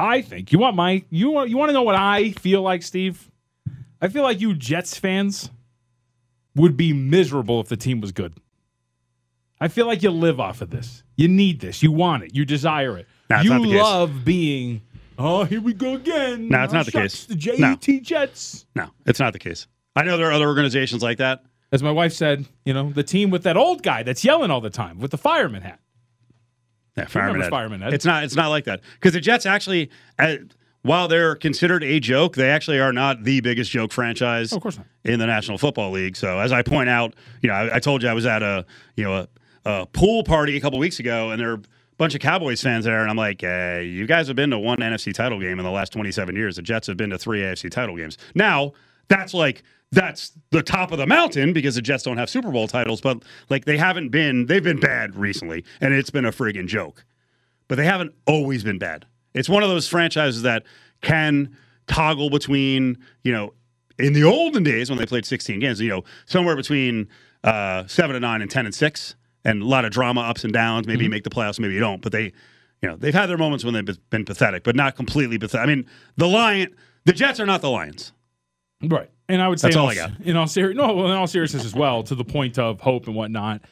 [0.00, 2.82] I think you want my you want you want to know what I feel like,
[2.82, 3.30] Steve.
[4.00, 5.50] I feel like you Jets fans
[6.54, 8.34] would be miserable if the team was good.
[9.60, 11.02] I feel like you live off of this.
[11.16, 11.82] You need this.
[11.82, 12.34] You want it.
[12.34, 13.06] You desire it.
[13.28, 13.82] No, you not the case.
[13.82, 14.82] love being.
[15.18, 16.48] Oh, here we go again.
[16.48, 17.26] No, it's Oh, not the shucks, case.
[17.26, 17.76] The JET No.
[18.00, 18.66] Jets.
[18.76, 19.66] No, it's not the case.
[19.96, 21.42] I know there are other organizations like that.
[21.72, 24.60] As my wife said, you know, the team with that old guy that's yelling all
[24.60, 25.80] the time with the fireman hat.
[26.96, 27.50] Yeah, fireman remember Ed.
[27.58, 27.94] Fireman Ed.
[27.94, 28.24] It's not.
[28.24, 30.36] It's not like that because the Jets actually, uh,
[30.82, 34.52] while they're considered a joke, they actually are not the biggest joke franchise.
[34.52, 34.86] of course not.
[35.04, 36.16] in the National Football League.
[36.16, 38.64] So as I point out, you know, I, I told you I was at a
[38.96, 39.28] you know a,
[39.64, 41.60] a pool party a couple weeks ago, and there are a
[41.98, 44.78] bunch of Cowboys fans there, and I'm like, uh, you guys have been to one
[44.78, 46.56] NFC title game in the last 27 years.
[46.56, 48.16] The Jets have been to three AFC title games.
[48.34, 48.72] Now
[49.08, 52.68] that's like that's the top of the mountain because the Jets don't have Super Bowl
[52.68, 56.66] titles, but like they haven't been they've been bad recently, and it's been a friggin'
[56.66, 57.04] joke.
[57.68, 59.04] But they haven't always been bad.
[59.34, 60.64] It's one of those franchises that
[61.02, 61.56] can
[61.86, 63.52] toggle between, you know,
[63.98, 67.08] in the olden days when they played 16 games, you know, somewhere between
[67.44, 70.52] uh, seven and nine and 10 and six, and a lot of drama, ups and
[70.52, 70.86] downs.
[70.86, 71.12] Maybe you mm-hmm.
[71.12, 72.02] make the playoffs, maybe you don't.
[72.02, 72.32] But they,
[72.82, 75.64] you know, they've had their moments when they've been pathetic, but not completely pathetic.
[75.64, 76.74] I mean, the Lion,
[77.04, 78.12] the Jets are not the Lions.
[78.82, 79.10] Right.
[79.28, 80.20] And I would say That's all all, I got.
[80.20, 83.06] In all ser- no, well, in all seriousness as well, to the point of hope
[83.06, 83.62] and whatnot.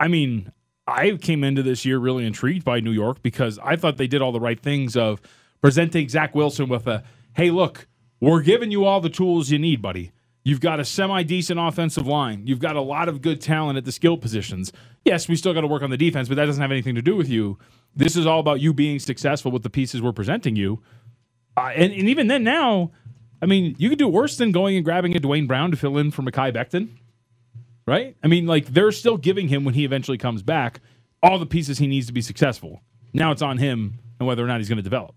[0.00, 0.50] I mean,
[0.86, 4.22] I came into this year really intrigued by New York because I thought they did
[4.22, 5.20] all the right things of
[5.60, 7.02] presenting Zach Wilson with a,
[7.34, 7.86] hey, look,
[8.20, 10.12] we're giving you all the tools you need, buddy.
[10.46, 12.46] You've got a semi decent offensive line.
[12.46, 14.72] You've got a lot of good talent at the skill positions.
[15.04, 17.02] Yes, we still got to work on the defense, but that doesn't have anything to
[17.02, 17.58] do with you.
[17.96, 20.80] This is all about you being successful with the pieces we're presenting you.
[21.56, 22.92] Uh, and, and even then, now,
[23.42, 25.98] I mean, you could do worse than going and grabbing a Duane Brown to fill
[25.98, 26.90] in for Mekhi Becton,
[27.84, 28.16] right?
[28.22, 30.78] I mean, like they're still giving him when he eventually comes back
[31.24, 32.82] all the pieces he needs to be successful.
[33.12, 35.16] Now it's on him and whether or not he's going to develop.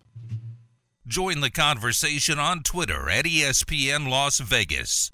[1.10, 5.10] Join the conversation on Twitter at ESPN Las Vegas.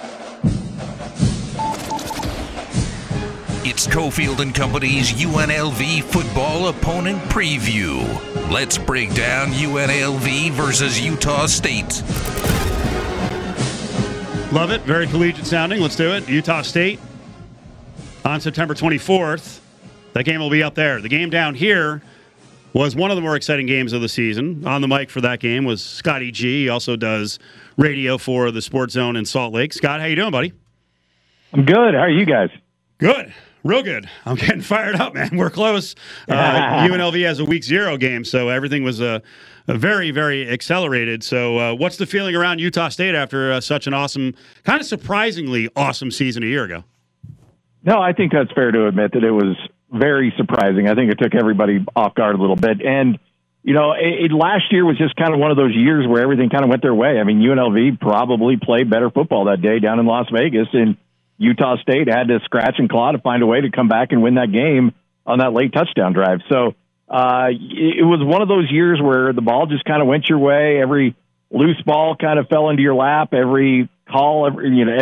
[3.63, 8.03] It's Cofield and Company's UNLV football opponent preview.
[8.51, 12.03] Let's break down UNLV versus Utah State.
[14.51, 14.81] Love it.
[14.81, 15.79] Very collegiate sounding.
[15.79, 16.27] Let's do it.
[16.27, 16.99] Utah State
[18.25, 19.61] on September 24th.
[20.11, 20.99] That game will be up there.
[20.99, 22.01] The game down here
[22.75, 24.67] was one of the more exciting games of the season.
[24.67, 26.63] On the mic for that game was Scotty G.
[26.63, 27.39] He also does
[27.77, 29.71] radio for the Sports Zone in Salt Lake.
[29.71, 30.51] Scott, how you doing, buddy?
[31.53, 31.93] I'm good.
[31.93, 32.49] How are you guys?
[32.97, 33.33] Good.
[33.63, 34.09] Real good.
[34.25, 35.37] I'm getting fired up, man.
[35.37, 35.95] We're close.
[36.27, 39.19] Uh, UNLV has a week zero game, so everything was uh,
[39.67, 41.23] very, very accelerated.
[41.23, 44.33] So, uh, what's the feeling around Utah State after uh, such an awesome,
[44.63, 46.83] kind of surprisingly awesome season a year ago?
[47.83, 49.55] No, I think that's fair to admit that it was
[49.97, 50.87] very surprising.
[50.87, 52.81] I think it took everybody off guard a little bit.
[52.85, 53.19] And,
[53.63, 56.21] you know, it, it, last year was just kind of one of those years where
[56.21, 57.19] everything kind of went their way.
[57.19, 60.97] I mean, UNLV probably played better football that day down in Las Vegas, and
[61.37, 64.21] Utah State had to scratch and claw to find a way to come back and
[64.21, 64.93] win that game
[65.25, 66.39] on that late touchdown drive.
[66.49, 66.75] So
[67.09, 70.39] uh, it was one of those years where the ball just kind of went your
[70.39, 70.81] way.
[70.81, 71.15] Every
[71.51, 73.33] loose ball kind of fell into your lap.
[73.33, 74.97] Every call, every, you know,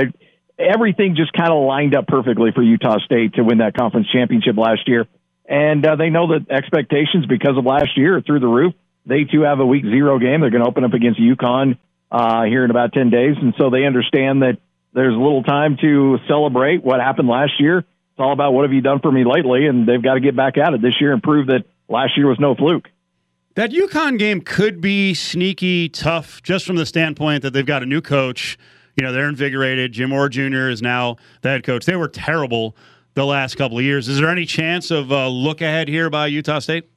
[0.58, 4.58] everything just kind of lined up perfectly for Utah State to win that conference championship
[4.58, 5.08] last year.
[5.48, 8.74] And uh, they know that expectations because of last year are through the roof.
[9.06, 10.42] They too have a week zero game.
[10.42, 11.78] They're going to open up against UConn
[12.12, 13.36] uh, here in about 10 days.
[13.42, 14.60] And so they understand that
[14.94, 17.80] there's little time to celebrate what happened last year.
[17.80, 19.66] It's all about what have you done for me lately?
[19.66, 22.28] And they've got to get back at it this year and prove that last year
[22.28, 22.88] was no fluke.
[23.56, 27.86] That UConn game could be sneaky tough just from the standpoint that they've got a
[27.86, 28.58] new coach
[28.96, 29.92] you know, they're invigorated.
[29.92, 30.70] Jim Mora Jr.
[30.70, 31.86] is now the head coach.
[31.86, 32.76] They were terrible
[33.14, 34.08] the last couple of years.
[34.08, 36.90] Is there any chance of a look ahead here by Utah State?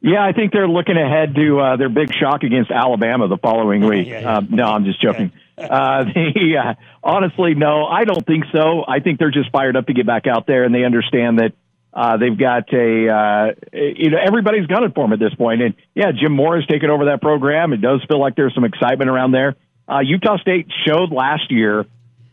[0.00, 3.84] Yeah, I think they're looking ahead to uh, their big shock against Alabama the following
[3.84, 4.06] week.
[4.06, 4.36] Yeah, yeah.
[4.36, 5.32] Uh, no, I'm just joking.
[5.58, 8.84] Uh, they, uh, honestly, no, I don't think so.
[8.86, 11.52] I think they're just fired up to get back out there, and they understand that
[11.92, 15.62] uh, they've got a, uh, you know, everybody's gunning for them at this point.
[15.62, 17.72] And yeah, Jim Mora has taken over that program.
[17.72, 19.56] It does feel like there's some excitement around there.
[19.88, 21.86] Uh, Utah State showed last year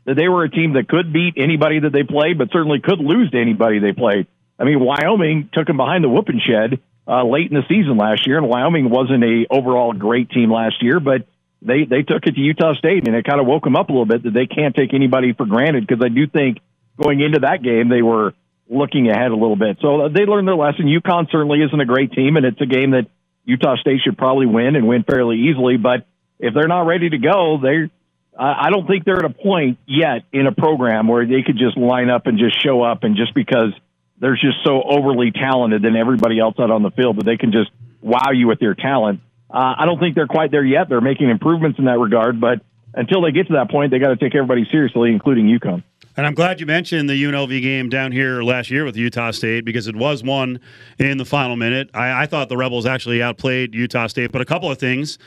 [0.05, 2.99] that they were a team that could beat anybody that they played, but certainly could
[2.99, 4.27] lose to anybody they played.
[4.59, 8.27] I mean, Wyoming took them behind the whooping shed uh, late in the season last
[8.27, 11.27] year, and Wyoming wasn't a overall great team last year, but
[11.61, 13.91] they they took it to Utah State, and it kind of woke them up a
[13.91, 16.59] little bit that they can't take anybody for granted because I do think
[17.01, 18.33] going into that game they were
[18.69, 19.77] looking ahead a little bit.
[19.81, 20.85] So uh, they learned their lesson.
[20.85, 23.07] UConn certainly isn't a great team, and it's a game that
[23.43, 26.05] Utah State should probably win and win fairly easily, but
[26.39, 27.89] if they're not ready to go, they
[28.37, 31.77] I don't think they're at a point yet in a program where they could just
[31.77, 33.71] line up and just show up and just because
[34.19, 37.51] they're just so overly talented than everybody else out on the field that they can
[37.51, 37.71] just
[38.01, 39.21] wow you with their talent.
[39.49, 40.89] Uh, I don't think they're quite there yet.
[40.89, 42.59] They're making improvements in that regard, but
[42.93, 45.83] until they get to that point, they got to take everybody seriously, including UConn.
[46.17, 49.65] And I'm glad you mentioned the UNLV game down here last year with Utah State
[49.65, 50.59] because it was won
[50.97, 51.89] in the final minute.
[51.93, 55.17] I, I thought the Rebels actually outplayed Utah State, but a couple of things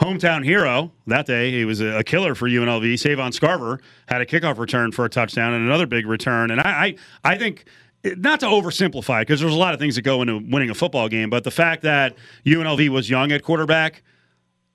[0.00, 1.52] hometown hero that day.
[1.52, 2.98] He was a killer for UNLV.
[2.98, 6.50] Savon Scarver had a kickoff return for a touchdown and another big return.
[6.50, 7.64] And I, I, I think
[8.04, 11.08] not to oversimplify because there's a lot of things that go into winning a football
[11.08, 14.02] game, but the fact that UNLV was young at quarterback.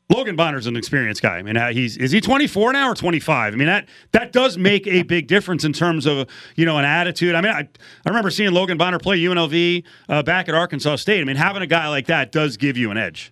[0.08, 1.38] Logan Bonner's an experienced guy.
[1.38, 3.54] I mean, he's is he 24 now or 25?
[3.54, 6.86] I mean, that that does make a big difference in terms of you know an
[6.86, 7.34] attitude.
[7.34, 11.22] I mean, I, I remember seeing Logan Bonner play UNLV uh, back at Arkansas State.
[11.22, 13.32] I mean, having a guy like that does give you an edge.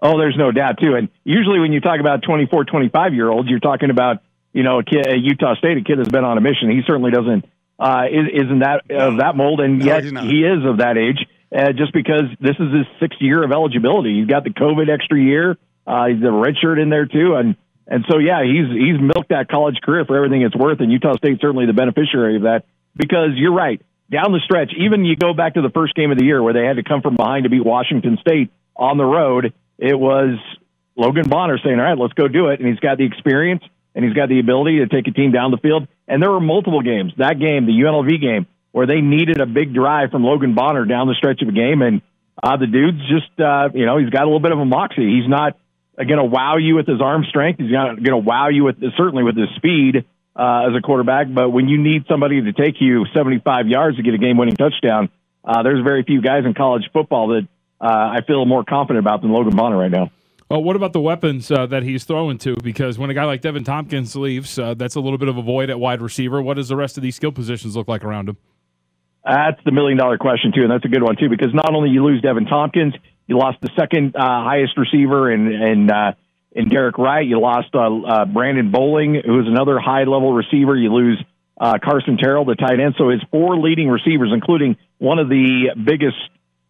[0.00, 0.94] Oh, there's no doubt too.
[0.96, 4.18] And usually when you talk about 24, 25 year olds, you're talking about,
[4.52, 6.70] you know, a kid, a Utah State, a kid that's been on a mission.
[6.70, 7.44] He certainly doesn't,
[7.78, 9.60] uh, is, isn't that of that mold.
[9.60, 13.20] And no, yet he is of that age, uh, just because this is his sixth
[13.20, 14.20] year of eligibility.
[14.20, 15.56] He's got the COVID extra year.
[15.86, 17.36] Uh, he's a red shirt in there too.
[17.36, 20.80] And, and so, yeah, he's, he's milked that college career for everything it's worth.
[20.80, 22.64] And Utah State certainly the beneficiary of that
[22.96, 23.80] because you're right.
[24.10, 26.52] Down the stretch, even you go back to the first game of the year where
[26.52, 30.38] they had to come from behind to beat Washington State on the road it was
[30.96, 32.60] Logan Bonner saying, all right, let's go do it.
[32.60, 33.62] And he's got the experience
[33.94, 35.86] and he's got the ability to take a team down the field.
[36.08, 39.74] And there were multiple games, that game, the UNLV game, where they needed a big
[39.74, 41.82] drive from Logan Bonner down the stretch of a game.
[41.82, 42.02] And
[42.42, 45.20] uh, the dude's just, uh, you know, he's got a little bit of a moxie.
[45.20, 45.56] He's not
[45.96, 47.60] going to wow you with his arm strength.
[47.60, 51.28] He's not going to wow you with, certainly with his speed uh, as a quarterback.
[51.32, 54.56] But when you need somebody to take you 75 yards to get a game winning
[54.56, 55.08] touchdown,
[55.44, 57.46] uh, there's very few guys in college football that
[57.84, 60.10] uh, I feel more confident about than Logan Bonner right now.
[60.50, 62.56] Well, what about the weapons uh, that he's throwing to?
[62.62, 65.42] Because when a guy like Deven Thompkins leaves, uh, that's a little bit of a
[65.42, 66.40] void at wide receiver.
[66.40, 68.38] What does the rest of these skill positions look like around him?
[69.24, 71.28] That's the million dollar question too, and that's a good one too.
[71.28, 72.94] Because not only you lose Deven Thompkins,
[73.26, 76.12] you lost the second uh, highest receiver in in, uh,
[76.52, 77.26] in Derek Wright.
[77.26, 80.76] You lost uh, uh, Brandon Bowling, who is another high level receiver.
[80.76, 81.22] You lose
[81.58, 82.94] Carson Terrell, the tight end.
[82.98, 86.16] So his four leading receivers, including one of the biggest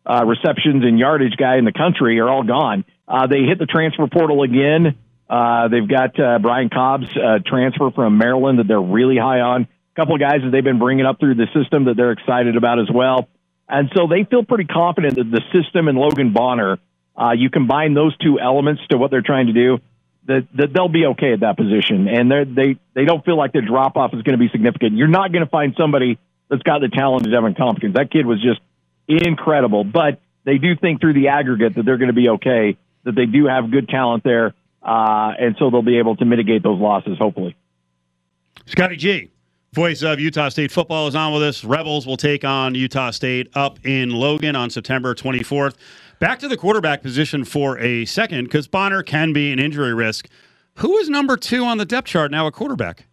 [0.06, 2.84] uh, receptions and yardage guy in the country are all gone.
[3.08, 4.96] Uh, they hit the transfer portal again.
[5.28, 9.62] Uh, they've got uh, Brian Cobbs uh, transfer from Maryland that they're really high on.
[9.62, 12.56] A couple of guys that they've been bringing up through the system that they're excited
[12.56, 13.28] about as well.
[13.68, 16.78] And so they feel pretty confident that the system and Logan Bonner,
[17.16, 19.78] uh, you combine those two elements to what they're trying to do,
[20.26, 22.08] that, that they'll be okay at that position.
[22.08, 24.96] And they they don't feel like the drop off is going to be significant.
[24.96, 27.94] You're not going to find somebody that's got the talent of Deven Thompkins.
[27.94, 28.60] That kid was just
[29.08, 29.84] incredible.
[29.84, 33.26] But they do think through the aggregate that they're going to be okay, that they
[33.26, 37.18] do have good talent there, uh, and so they'll be able to mitigate those losses,
[37.18, 37.56] hopefully.
[38.66, 39.30] Scotty G,
[39.72, 41.64] Voice of Utah State football is on with us.
[41.64, 45.74] Rebels will take on Utah State up in Logan on September 24th.
[46.20, 50.28] Back to the quarterback position for a second, because Bonner can be an injury risk.
[50.76, 53.06] Who is number two on the depth chart now at quarterback?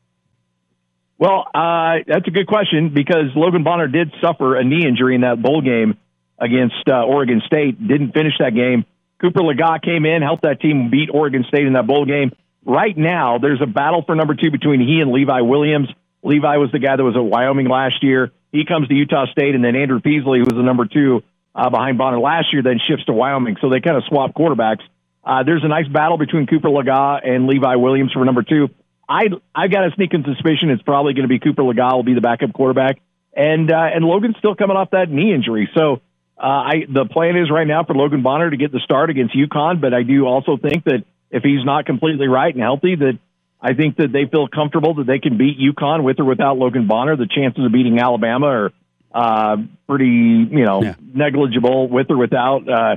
[1.22, 5.22] Well, uh, that's a good question because Logan Bonner did suffer a knee injury in
[5.22, 6.00] that bowl game
[6.40, 7.78] against uh, Oregon State.
[7.78, 8.86] Didn't finish that game.
[9.22, 12.32] Cooper Legas came in, helped that team beat Oregon State in that bowl game.
[12.66, 15.90] Right now, there's a battle for number two between he and Levi Williams.
[16.24, 18.32] Levi was the guy that was at Wyoming last year.
[18.52, 21.22] He comes to Utah State, and then Andrew Peasley, who was the number two
[21.54, 23.58] uh, behind Bonner last year, then shifts to Wyoming.
[23.62, 24.82] So they kind of swap quarterbacks.
[25.24, 28.70] Uh, there's a nice battle between Cooper Legas and Levi Williams for number two.
[29.12, 32.14] I I got a sneaking suspicion it's probably going to be Cooper Legas will be
[32.14, 33.02] the backup quarterback,
[33.36, 35.70] and uh, and Logan's still coming off that knee injury.
[35.76, 36.02] So
[36.38, 39.36] uh, I the plan is right now for Logan Bonner to get the start against
[39.36, 43.20] UConn, but I do also think that if he's not completely right and healthy, that
[43.62, 46.88] I think that they feel comfortable that they can beat UConn with or without Logan
[46.88, 47.18] Bonner.
[47.18, 48.72] The chances of beating Alabama are
[49.14, 49.58] uh,
[49.88, 50.96] pretty, you know, yeah.
[51.02, 52.96] negligible with or without uh,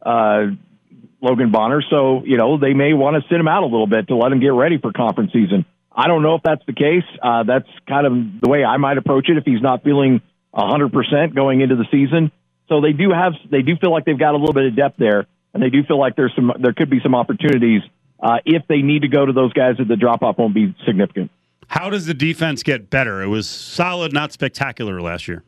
[0.00, 0.46] uh,
[1.20, 1.82] Logan Bonner.
[1.90, 4.32] So, you know, they may want to sit him out a little bit to let
[4.32, 5.64] him get ready for conference season.
[5.92, 7.04] I don't know if that's the case.
[7.22, 10.20] Uh, that's kind of the way I might approach it if he's not feeling
[10.54, 12.30] 100% going into the season.
[12.68, 14.96] So they do have, they do feel like they've got a little bit of depth
[14.98, 17.82] there, and they do feel like there's some, there could be some opportunities
[18.20, 20.74] uh, if they need to go to those guys that the drop off won't be
[20.84, 21.30] significant.
[21.68, 23.22] How does the defense get better?
[23.22, 25.42] It was solid, not spectacular last year.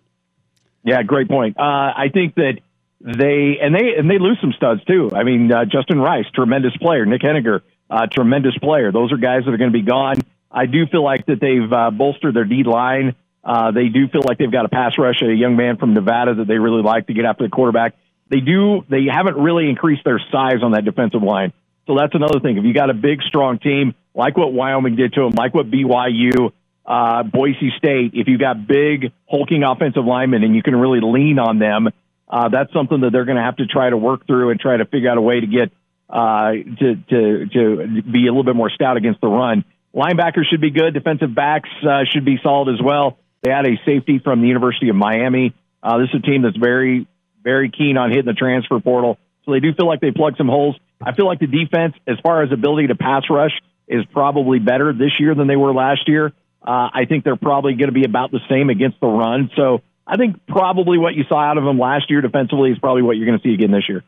[0.84, 1.58] Yeah, great point.
[1.58, 2.60] Uh, I think that
[3.00, 5.10] they and they and they lose some studs too.
[5.14, 7.06] I mean, uh, Justin Rice, tremendous player.
[7.06, 8.90] Nick Heninger, uh, tremendous player.
[8.92, 10.16] Those are guys that are going to be gone.
[10.50, 13.14] I do feel like that they've uh, bolstered their D line.
[13.44, 16.34] Uh, they do feel like they've got a pass rush, a young man from Nevada
[16.34, 17.94] that they really like to get after the quarterback.
[18.28, 18.84] They do.
[18.88, 21.52] They haven't really increased their size on that defensive line.
[21.86, 22.58] So that's another thing.
[22.58, 25.70] If you got a big, strong team like what Wyoming did to them, like what
[25.70, 26.52] BYU,
[26.84, 31.38] uh, Boise State, if you got big, hulking offensive linemen and you can really lean
[31.38, 31.88] on them,
[32.28, 34.76] uh, that's something that they're going to have to try to work through and try
[34.76, 35.72] to figure out a way to get
[36.10, 39.64] uh, to to to be a little bit more stout against the run.
[39.94, 40.94] Linebackers should be good.
[40.94, 43.18] Defensive backs uh, should be solid as well.
[43.42, 45.54] They had a safety from the University of Miami.
[45.82, 47.06] Uh, this is a team that's very
[47.42, 50.48] very keen on hitting the transfer portal, so they do feel like they plugged some
[50.48, 50.76] holes.
[51.00, 53.52] I feel like the defense, as far as ability to pass rush,
[53.86, 56.32] is probably better this year than they were last year.
[56.60, 59.50] Uh, I think they're probably going to be about the same against the run.
[59.56, 63.02] So I think probably what you saw out of them last year defensively is probably
[63.02, 64.02] what you're going to see again this year.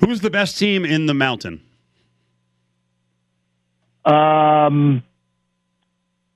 [0.00, 1.62] Who's the best team in the mountain?
[4.04, 5.02] Um,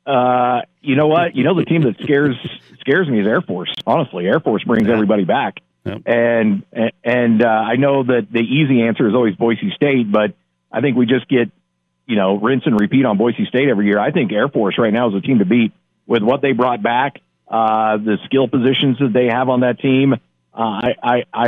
[0.06, 1.36] uh, you know what?
[1.36, 2.36] You know the team that scares
[2.80, 3.72] scares me is Air Force.
[3.86, 4.94] Honestly, Air Force brings yeah.
[4.94, 5.60] everybody back.
[5.84, 6.02] Yep.
[6.06, 6.64] And
[7.04, 10.34] and uh, I know that the easy answer is always Boise State, but
[10.70, 11.50] I think we just get
[12.06, 13.98] you know rinse and repeat on Boise State every year.
[13.98, 15.72] I think Air Force right now is a team to beat
[16.06, 17.20] with what they brought back,
[17.52, 20.14] uh, the skill positions that they have on that team.
[20.14, 20.16] Uh,
[20.56, 21.46] I, I, I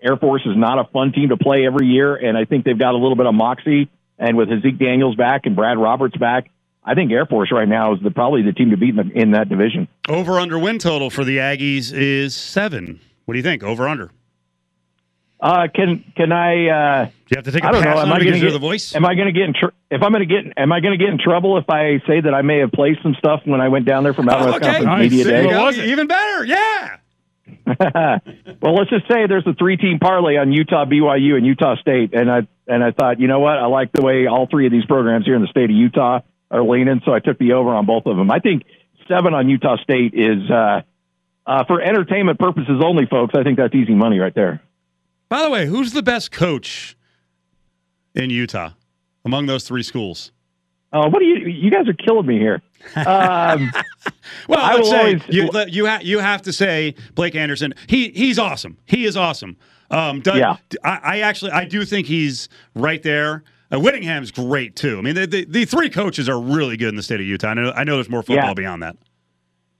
[0.00, 2.78] Air Force is not a fun team to play every year, and I think they've
[2.78, 3.90] got a little bit of moxie.
[4.18, 6.50] And with Zeke Daniels back and Brad Roberts back,
[6.84, 9.20] I think Air Force right now is the, probably the team to beat in, the,
[9.20, 9.88] in that division.
[10.08, 13.00] Over under win total for the Aggies is seven.
[13.24, 13.62] What do you think?
[13.62, 14.10] Over under?
[15.42, 16.68] Uh, can can I?
[16.68, 17.98] Uh, do you have to take a I don't know.
[17.98, 18.94] Am I going to hear the voice?
[18.94, 19.54] Am I going to get in?
[19.54, 21.98] Tr- if I'm going to get, am I going to get in trouble if I
[22.06, 24.42] say that I may have played some stuff when I went down there from Out
[24.42, 24.84] oh, West okay.
[24.84, 25.46] Conference Media Day?
[25.46, 26.96] Well, even better, yeah.
[28.62, 32.30] well, let's just say there's a three-team parlay on Utah, BYU, and Utah State, and
[32.30, 34.86] I and I thought, you know what, I like the way all three of these
[34.86, 36.20] programs here in the state of Utah
[36.52, 38.30] are leaning, so I took the over on both of them.
[38.30, 38.62] I think
[39.08, 40.82] seven on Utah State is uh,
[41.46, 43.34] uh, for entertainment purposes only, folks.
[43.36, 44.62] I think that's easy money right there.
[45.32, 46.94] By the way, who's the best coach
[48.14, 48.72] in Utah
[49.24, 50.30] among those three schools?
[50.92, 51.48] Oh, what are you?
[51.48, 52.60] You guys are killing me here.
[52.96, 53.72] Um,
[54.46, 57.72] well, I will say always, you you, ha- you have to say Blake Anderson.
[57.86, 58.76] He he's awesome.
[58.84, 59.56] He is awesome.
[59.90, 60.58] Um, does, yeah.
[60.84, 63.42] I, I, actually I do think he's right there.
[63.72, 64.98] Uh, Whittingham's great too.
[64.98, 67.48] I mean, the, the, the three coaches are really good in the state of Utah.
[67.48, 68.52] I know I know there's more football yeah.
[68.52, 68.98] beyond that.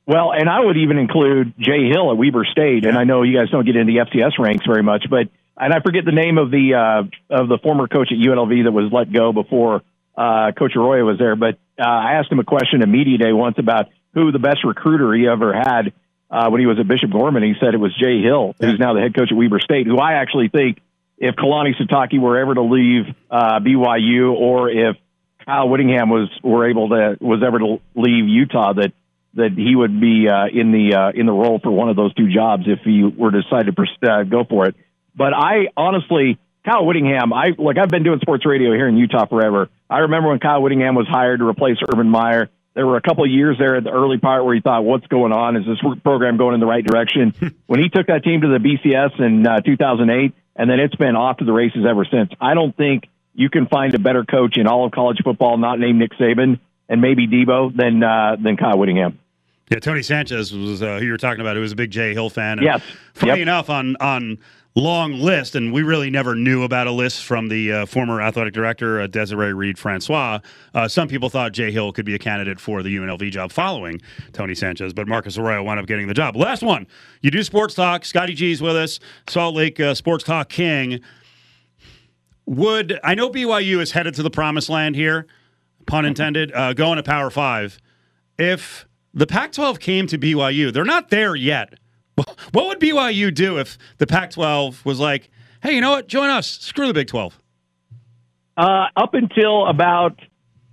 [0.06, 2.88] Well, and I would even include Jay Hill at Weber State, yeah.
[2.88, 5.72] and I know you guys don't get into the FCS ranks very much, but and
[5.72, 8.90] I forget the name of the uh, of the former coach at UNLV that was
[8.92, 9.82] let go before
[10.16, 11.36] uh, Coach Arroyo was there.
[11.36, 14.64] But uh, I asked him a question at media day once about who the best
[14.64, 15.92] recruiter he ever had
[16.30, 17.42] uh, when he was at Bishop Gorman.
[17.42, 19.98] He said it was Jay Hill, who's now the head coach at Weber State, who
[19.98, 20.78] I actually think
[21.18, 24.96] if Kalani Sitake were ever to leave uh, BYU or if
[25.44, 28.92] Kyle Whittingham was were able to was ever to leave Utah, that
[29.34, 32.12] that he would be uh, in the uh, in the role for one of those
[32.14, 34.76] two jobs if he were to decide to uh, go for it.
[35.14, 39.26] But I honestly, Kyle Whittingham, I like I've been doing sports radio here in Utah
[39.26, 39.68] forever.
[39.90, 42.48] I remember when Kyle Whittingham was hired to replace Urban Meyer.
[42.74, 45.06] there were a couple of years there at the early part where he thought, "What's
[45.08, 45.56] going on?
[45.56, 47.34] Is this program going in the right direction?"
[47.66, 51.16] when he took that team to the BCS in uh, 2008, and then it's been
[51.16, 52.30] off to the races ever since.
[52.40, 53.04] I don't think
[53.34, 56.58] you can find a better coach in all of college football, not named Nick Saban
[56.88, 59.18] and maybe Dabo, than uh, than Kyle Whittingham.
[59.70, 61.56] Yeah, Tony Sanchez was uh, who you were talking about.
[61.56, 62.58] Who was a big Jay Hill fan.
[62.58, 62.82] And Yes.
[63.14, 63.38] Funny Yep.
[63.40, 64.38] enough, on on
[64.74, 68.54] long list, and we really never knew about a list from the uh, former athletic
[68.54, 70.40] director uh, Desiree Reed Francois.
[70.74, 74.00] Uh, some people thought Jay Hill could be a candidate for the UNLV job following
[74.32, 76.36] Tony Sanchez, but Marcus Arroyo wound up getting the job.
[76.36, 76.86] Last one,
[77.20, 78.04] you do sports talk.
[78.04, 78.98] Scotty G's with us,
[79.28, 81.00] Salt Lake uh, Sports Talk King.
[82.46, 85.26] Would I know BYU is headed to the promised land here,
[85.86, 87.78] pun intended, uh, going to Power Five.
[88.38, 91.74] If the Pac 12 came to BYU, they're not there yet.
[92.52, 95.30] What would BYU do if the Pac 12 was like,
[95.62, 96.08] hey, you know what?
[96.08, 96.46] Join us.
[96.46, 97.38] Screw the Big 12.
[98.56, 100.18] Uh, up until about,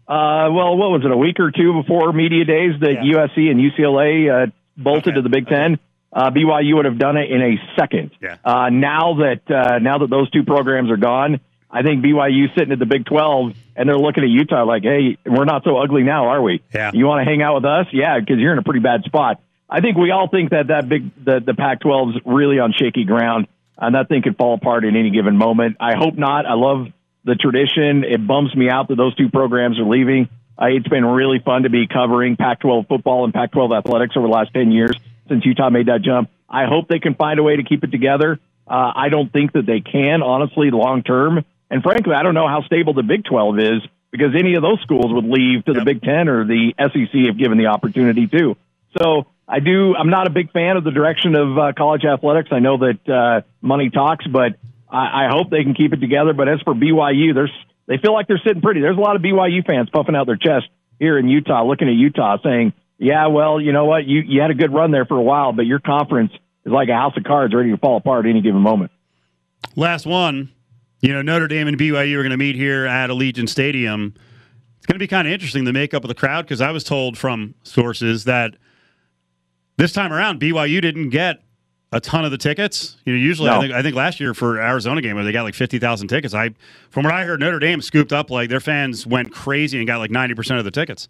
[0.08, 3.60] uh, well, what was it, a week or two before media days that USC and
[3.60, 5.80] UCLA uh, bolted to the Big Ten,
[6.12, 8.12] uh, BYU would have done it in a second.
[8.22, 8.38] Yeah.
[8.44, 12.74] Uh, now that uh, now that those two programs are gone, I think BYU sitting
[12.74, 16.04] at the Big Twelve and they're looking at Utah like, hey, we're not so ugly
[16.04, 16.62] now, are we?
[16.74, 16.92] Yeah.
[16.94, 17.86] You want to hang out with us?
[17.94, 19.42] Yeah, because you're in a pretty bad spot.
[19.70, 23.06] I think we all think that that big the the Pac-12 is really on shaky
[23.06, 23.48] ground,
[23.78, 25.78] and that thing could fall apart at any given moment.
[25.80, 26.46] I hope not.
[26.46, 26.88] I love
[27.24, 28.04] the tradition.
[28.04, 30.30] It bums me out that those two programs are leaving.
[30.60, 34.34] Uh, it's been really fun to be covering Pac-12 football and Pac-12 athletics over the
[34.34, 34.92] last 10 years
[35.28, 36.30] since Utah made that jump.
[36.50, 38.40] I hope they can find a way to keep it together.
[38.68, 41.46] Uh, I don't think that they can, honestly, long term.
[41.70, 44.82] And frankly, I don't know how stable the Big 12 is because any of those
[44.82, 48.58] schools would leave to the Big 10 or the SEC if given the opportunity to.
[49.00, 49.96] So I do.
[49.96, 52.50] I'm not a big fan of the direction of uh, college athletics.
[52.52, 56.34] I know that uh, money talks, but I, I hope they can keep it together.
[56.34, 57.52] But as for BYU, there's
[57.88, 58.80] they feel like they're sitting pretty.
[58.80, 60.68] There's a lot of BYU fans puffing out their chest
[61.00, 64.06] here in Utah, looking at Utah, saying, "Yeah, well, you know what?
[64.06, 66.32] You you had a good run there for a while, but your conference
[66.64, 68.92] is like a house of cards, ready to fall apart at any given moment."
[69.76, 70.52] Last one.
[71.02, 74.14] You know, Notre Dame and BYU are going to meet here at Allegiant Stadium.
[74.78, 76.84] It's going to be kind of interesting, the makeup of the crowd, because I was
[76.84, 78.56] told from sources that
[79.80, 81.42] this time around, BYU didn't get
[81.92, 82.98] a ton of the tickets.
[83.06, 85.44] You know, usually I think I think last year for Arizona game where they got
[85.44, 86.34] like fifty thousand tickets.
[86.34, 86.52] I
[86.90, 89.98] from what I heard, Notre Dame scooped up like their fans went crazy and got
[89.98, 91.08] like ninety percent of the tickets.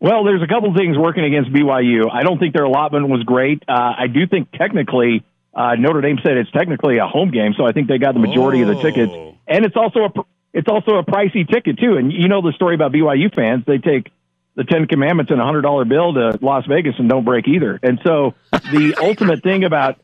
[0.00, 2.10] Well, there's a couple things working against BYU.
[2.12, 3.62] I don't think their allotment was great.
[3.66, 7.66] Uh, I do think technically uh, Notre Dame said it's technically a home game, so
[7.66, 9.12] I think they got the majority of the tickets.
[9.46, 10.10] And it's also a
[10.52, 11.96] it's also a pricey ticket too.
[11.96, 14.10] And you know the story about BYU fans; they take
[14.56, 17.78] the Ten Commandments and a hundred dollar bill to Las Vegas and don't break either.
[17.82, 19.98] And so the ultimate thing about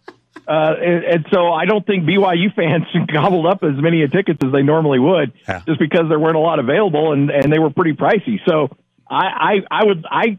[0.46, 4.52] uh, and, and so I don't think BYU fans gobbled up as many tickets as
[4.52, 5.32] they normally would,
[5.66, 8.38] just because there weren't a lot available and, and they were pretty pricey.
[8.46, 8.68] So
[9.08, 10.38] I, I, I would I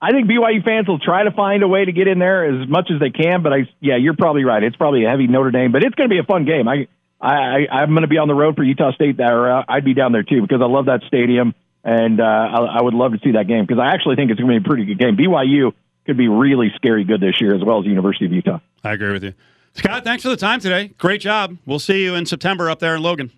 [0.00, 2.68] I think BYU fans will try to find a way to get in there as
[2.68, 3.42] much as they can.
[3.42, 4.62] But I yeah, you're probably right.
[4.62, 6.68] It's probably a heavy Notre Dame, but it's going to be a fun game.
[6.68, 6.88] I
[7.20, 9.70] I, I I'm going to be on the road for Utah State there.
[9.70, 11.54] I'd be down there too because I love that stadium
[11.84, 14.40] and uh, I, I would love to see that game because I actually think it's
[14.40, 15.16] going to be a pretty good game.
[15.16, 15.72] BYU
[16.06, 18.60] could be really scary good this year as well as the University of Utah.
[18.84, 19.34] I agree with you,
[19.74, 20.04] Scott.
[20.04, 20.88] Thanks for the time today.
[20.98, 21.56] Great job.
[21.66, 23.30] We'll see you in September up there in Logan.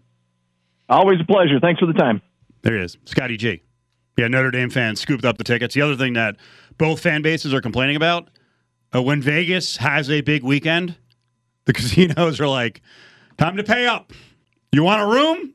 [0.89, 1.59] Always a pleasure.
[1.61, 2.21] Thanks for the time.
[2.63, 3.63] There he is, Scotty G.
[4.17, 5.75] Yeah, Notre Dame fans scooped up the tickets.
[5.75, 6.37] The other thing that
[6.79, 8.29] both fan bases are complaining about
[8.95, 10.97] uh, when Vegas has a big weekend,
[11.65, 12.83] the casinos are like,
[13.39, 14.13] time to pay up.
[14.73, 15.55] You want a room?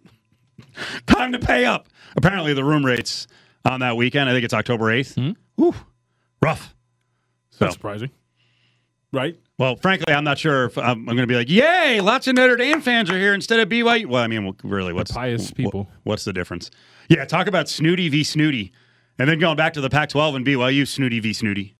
[1.07, 1.87] time to pay up.
[2.15, 3.27] Apparently, the room rates
[3.65, 5.15] on that weekend, I think it's October 8th.
[5.15, 5.31] Hmm?
[5.55, 5.75] Whew,
[6.41, 6.73] rough.
[7.49, 8.11] So, That's surprising.
[9.11, 9.37] Right?
[9.57, 12.27] well, frankly, I'm not sure if um, I'm, I'm going to be like, yay, lots
[12.27, 14.05] of Notre Dame fans are here instead of BYU.
[14.05, 15.89] Well, I mean, really, what's pious people.
[16.03, 16.69] what's the difference?
[17.09, 18.71] Yeah, talk about snooty v snooty.
[19.17, 21.73] And then going back to the Pac 12 and BYU, snooty v snooty.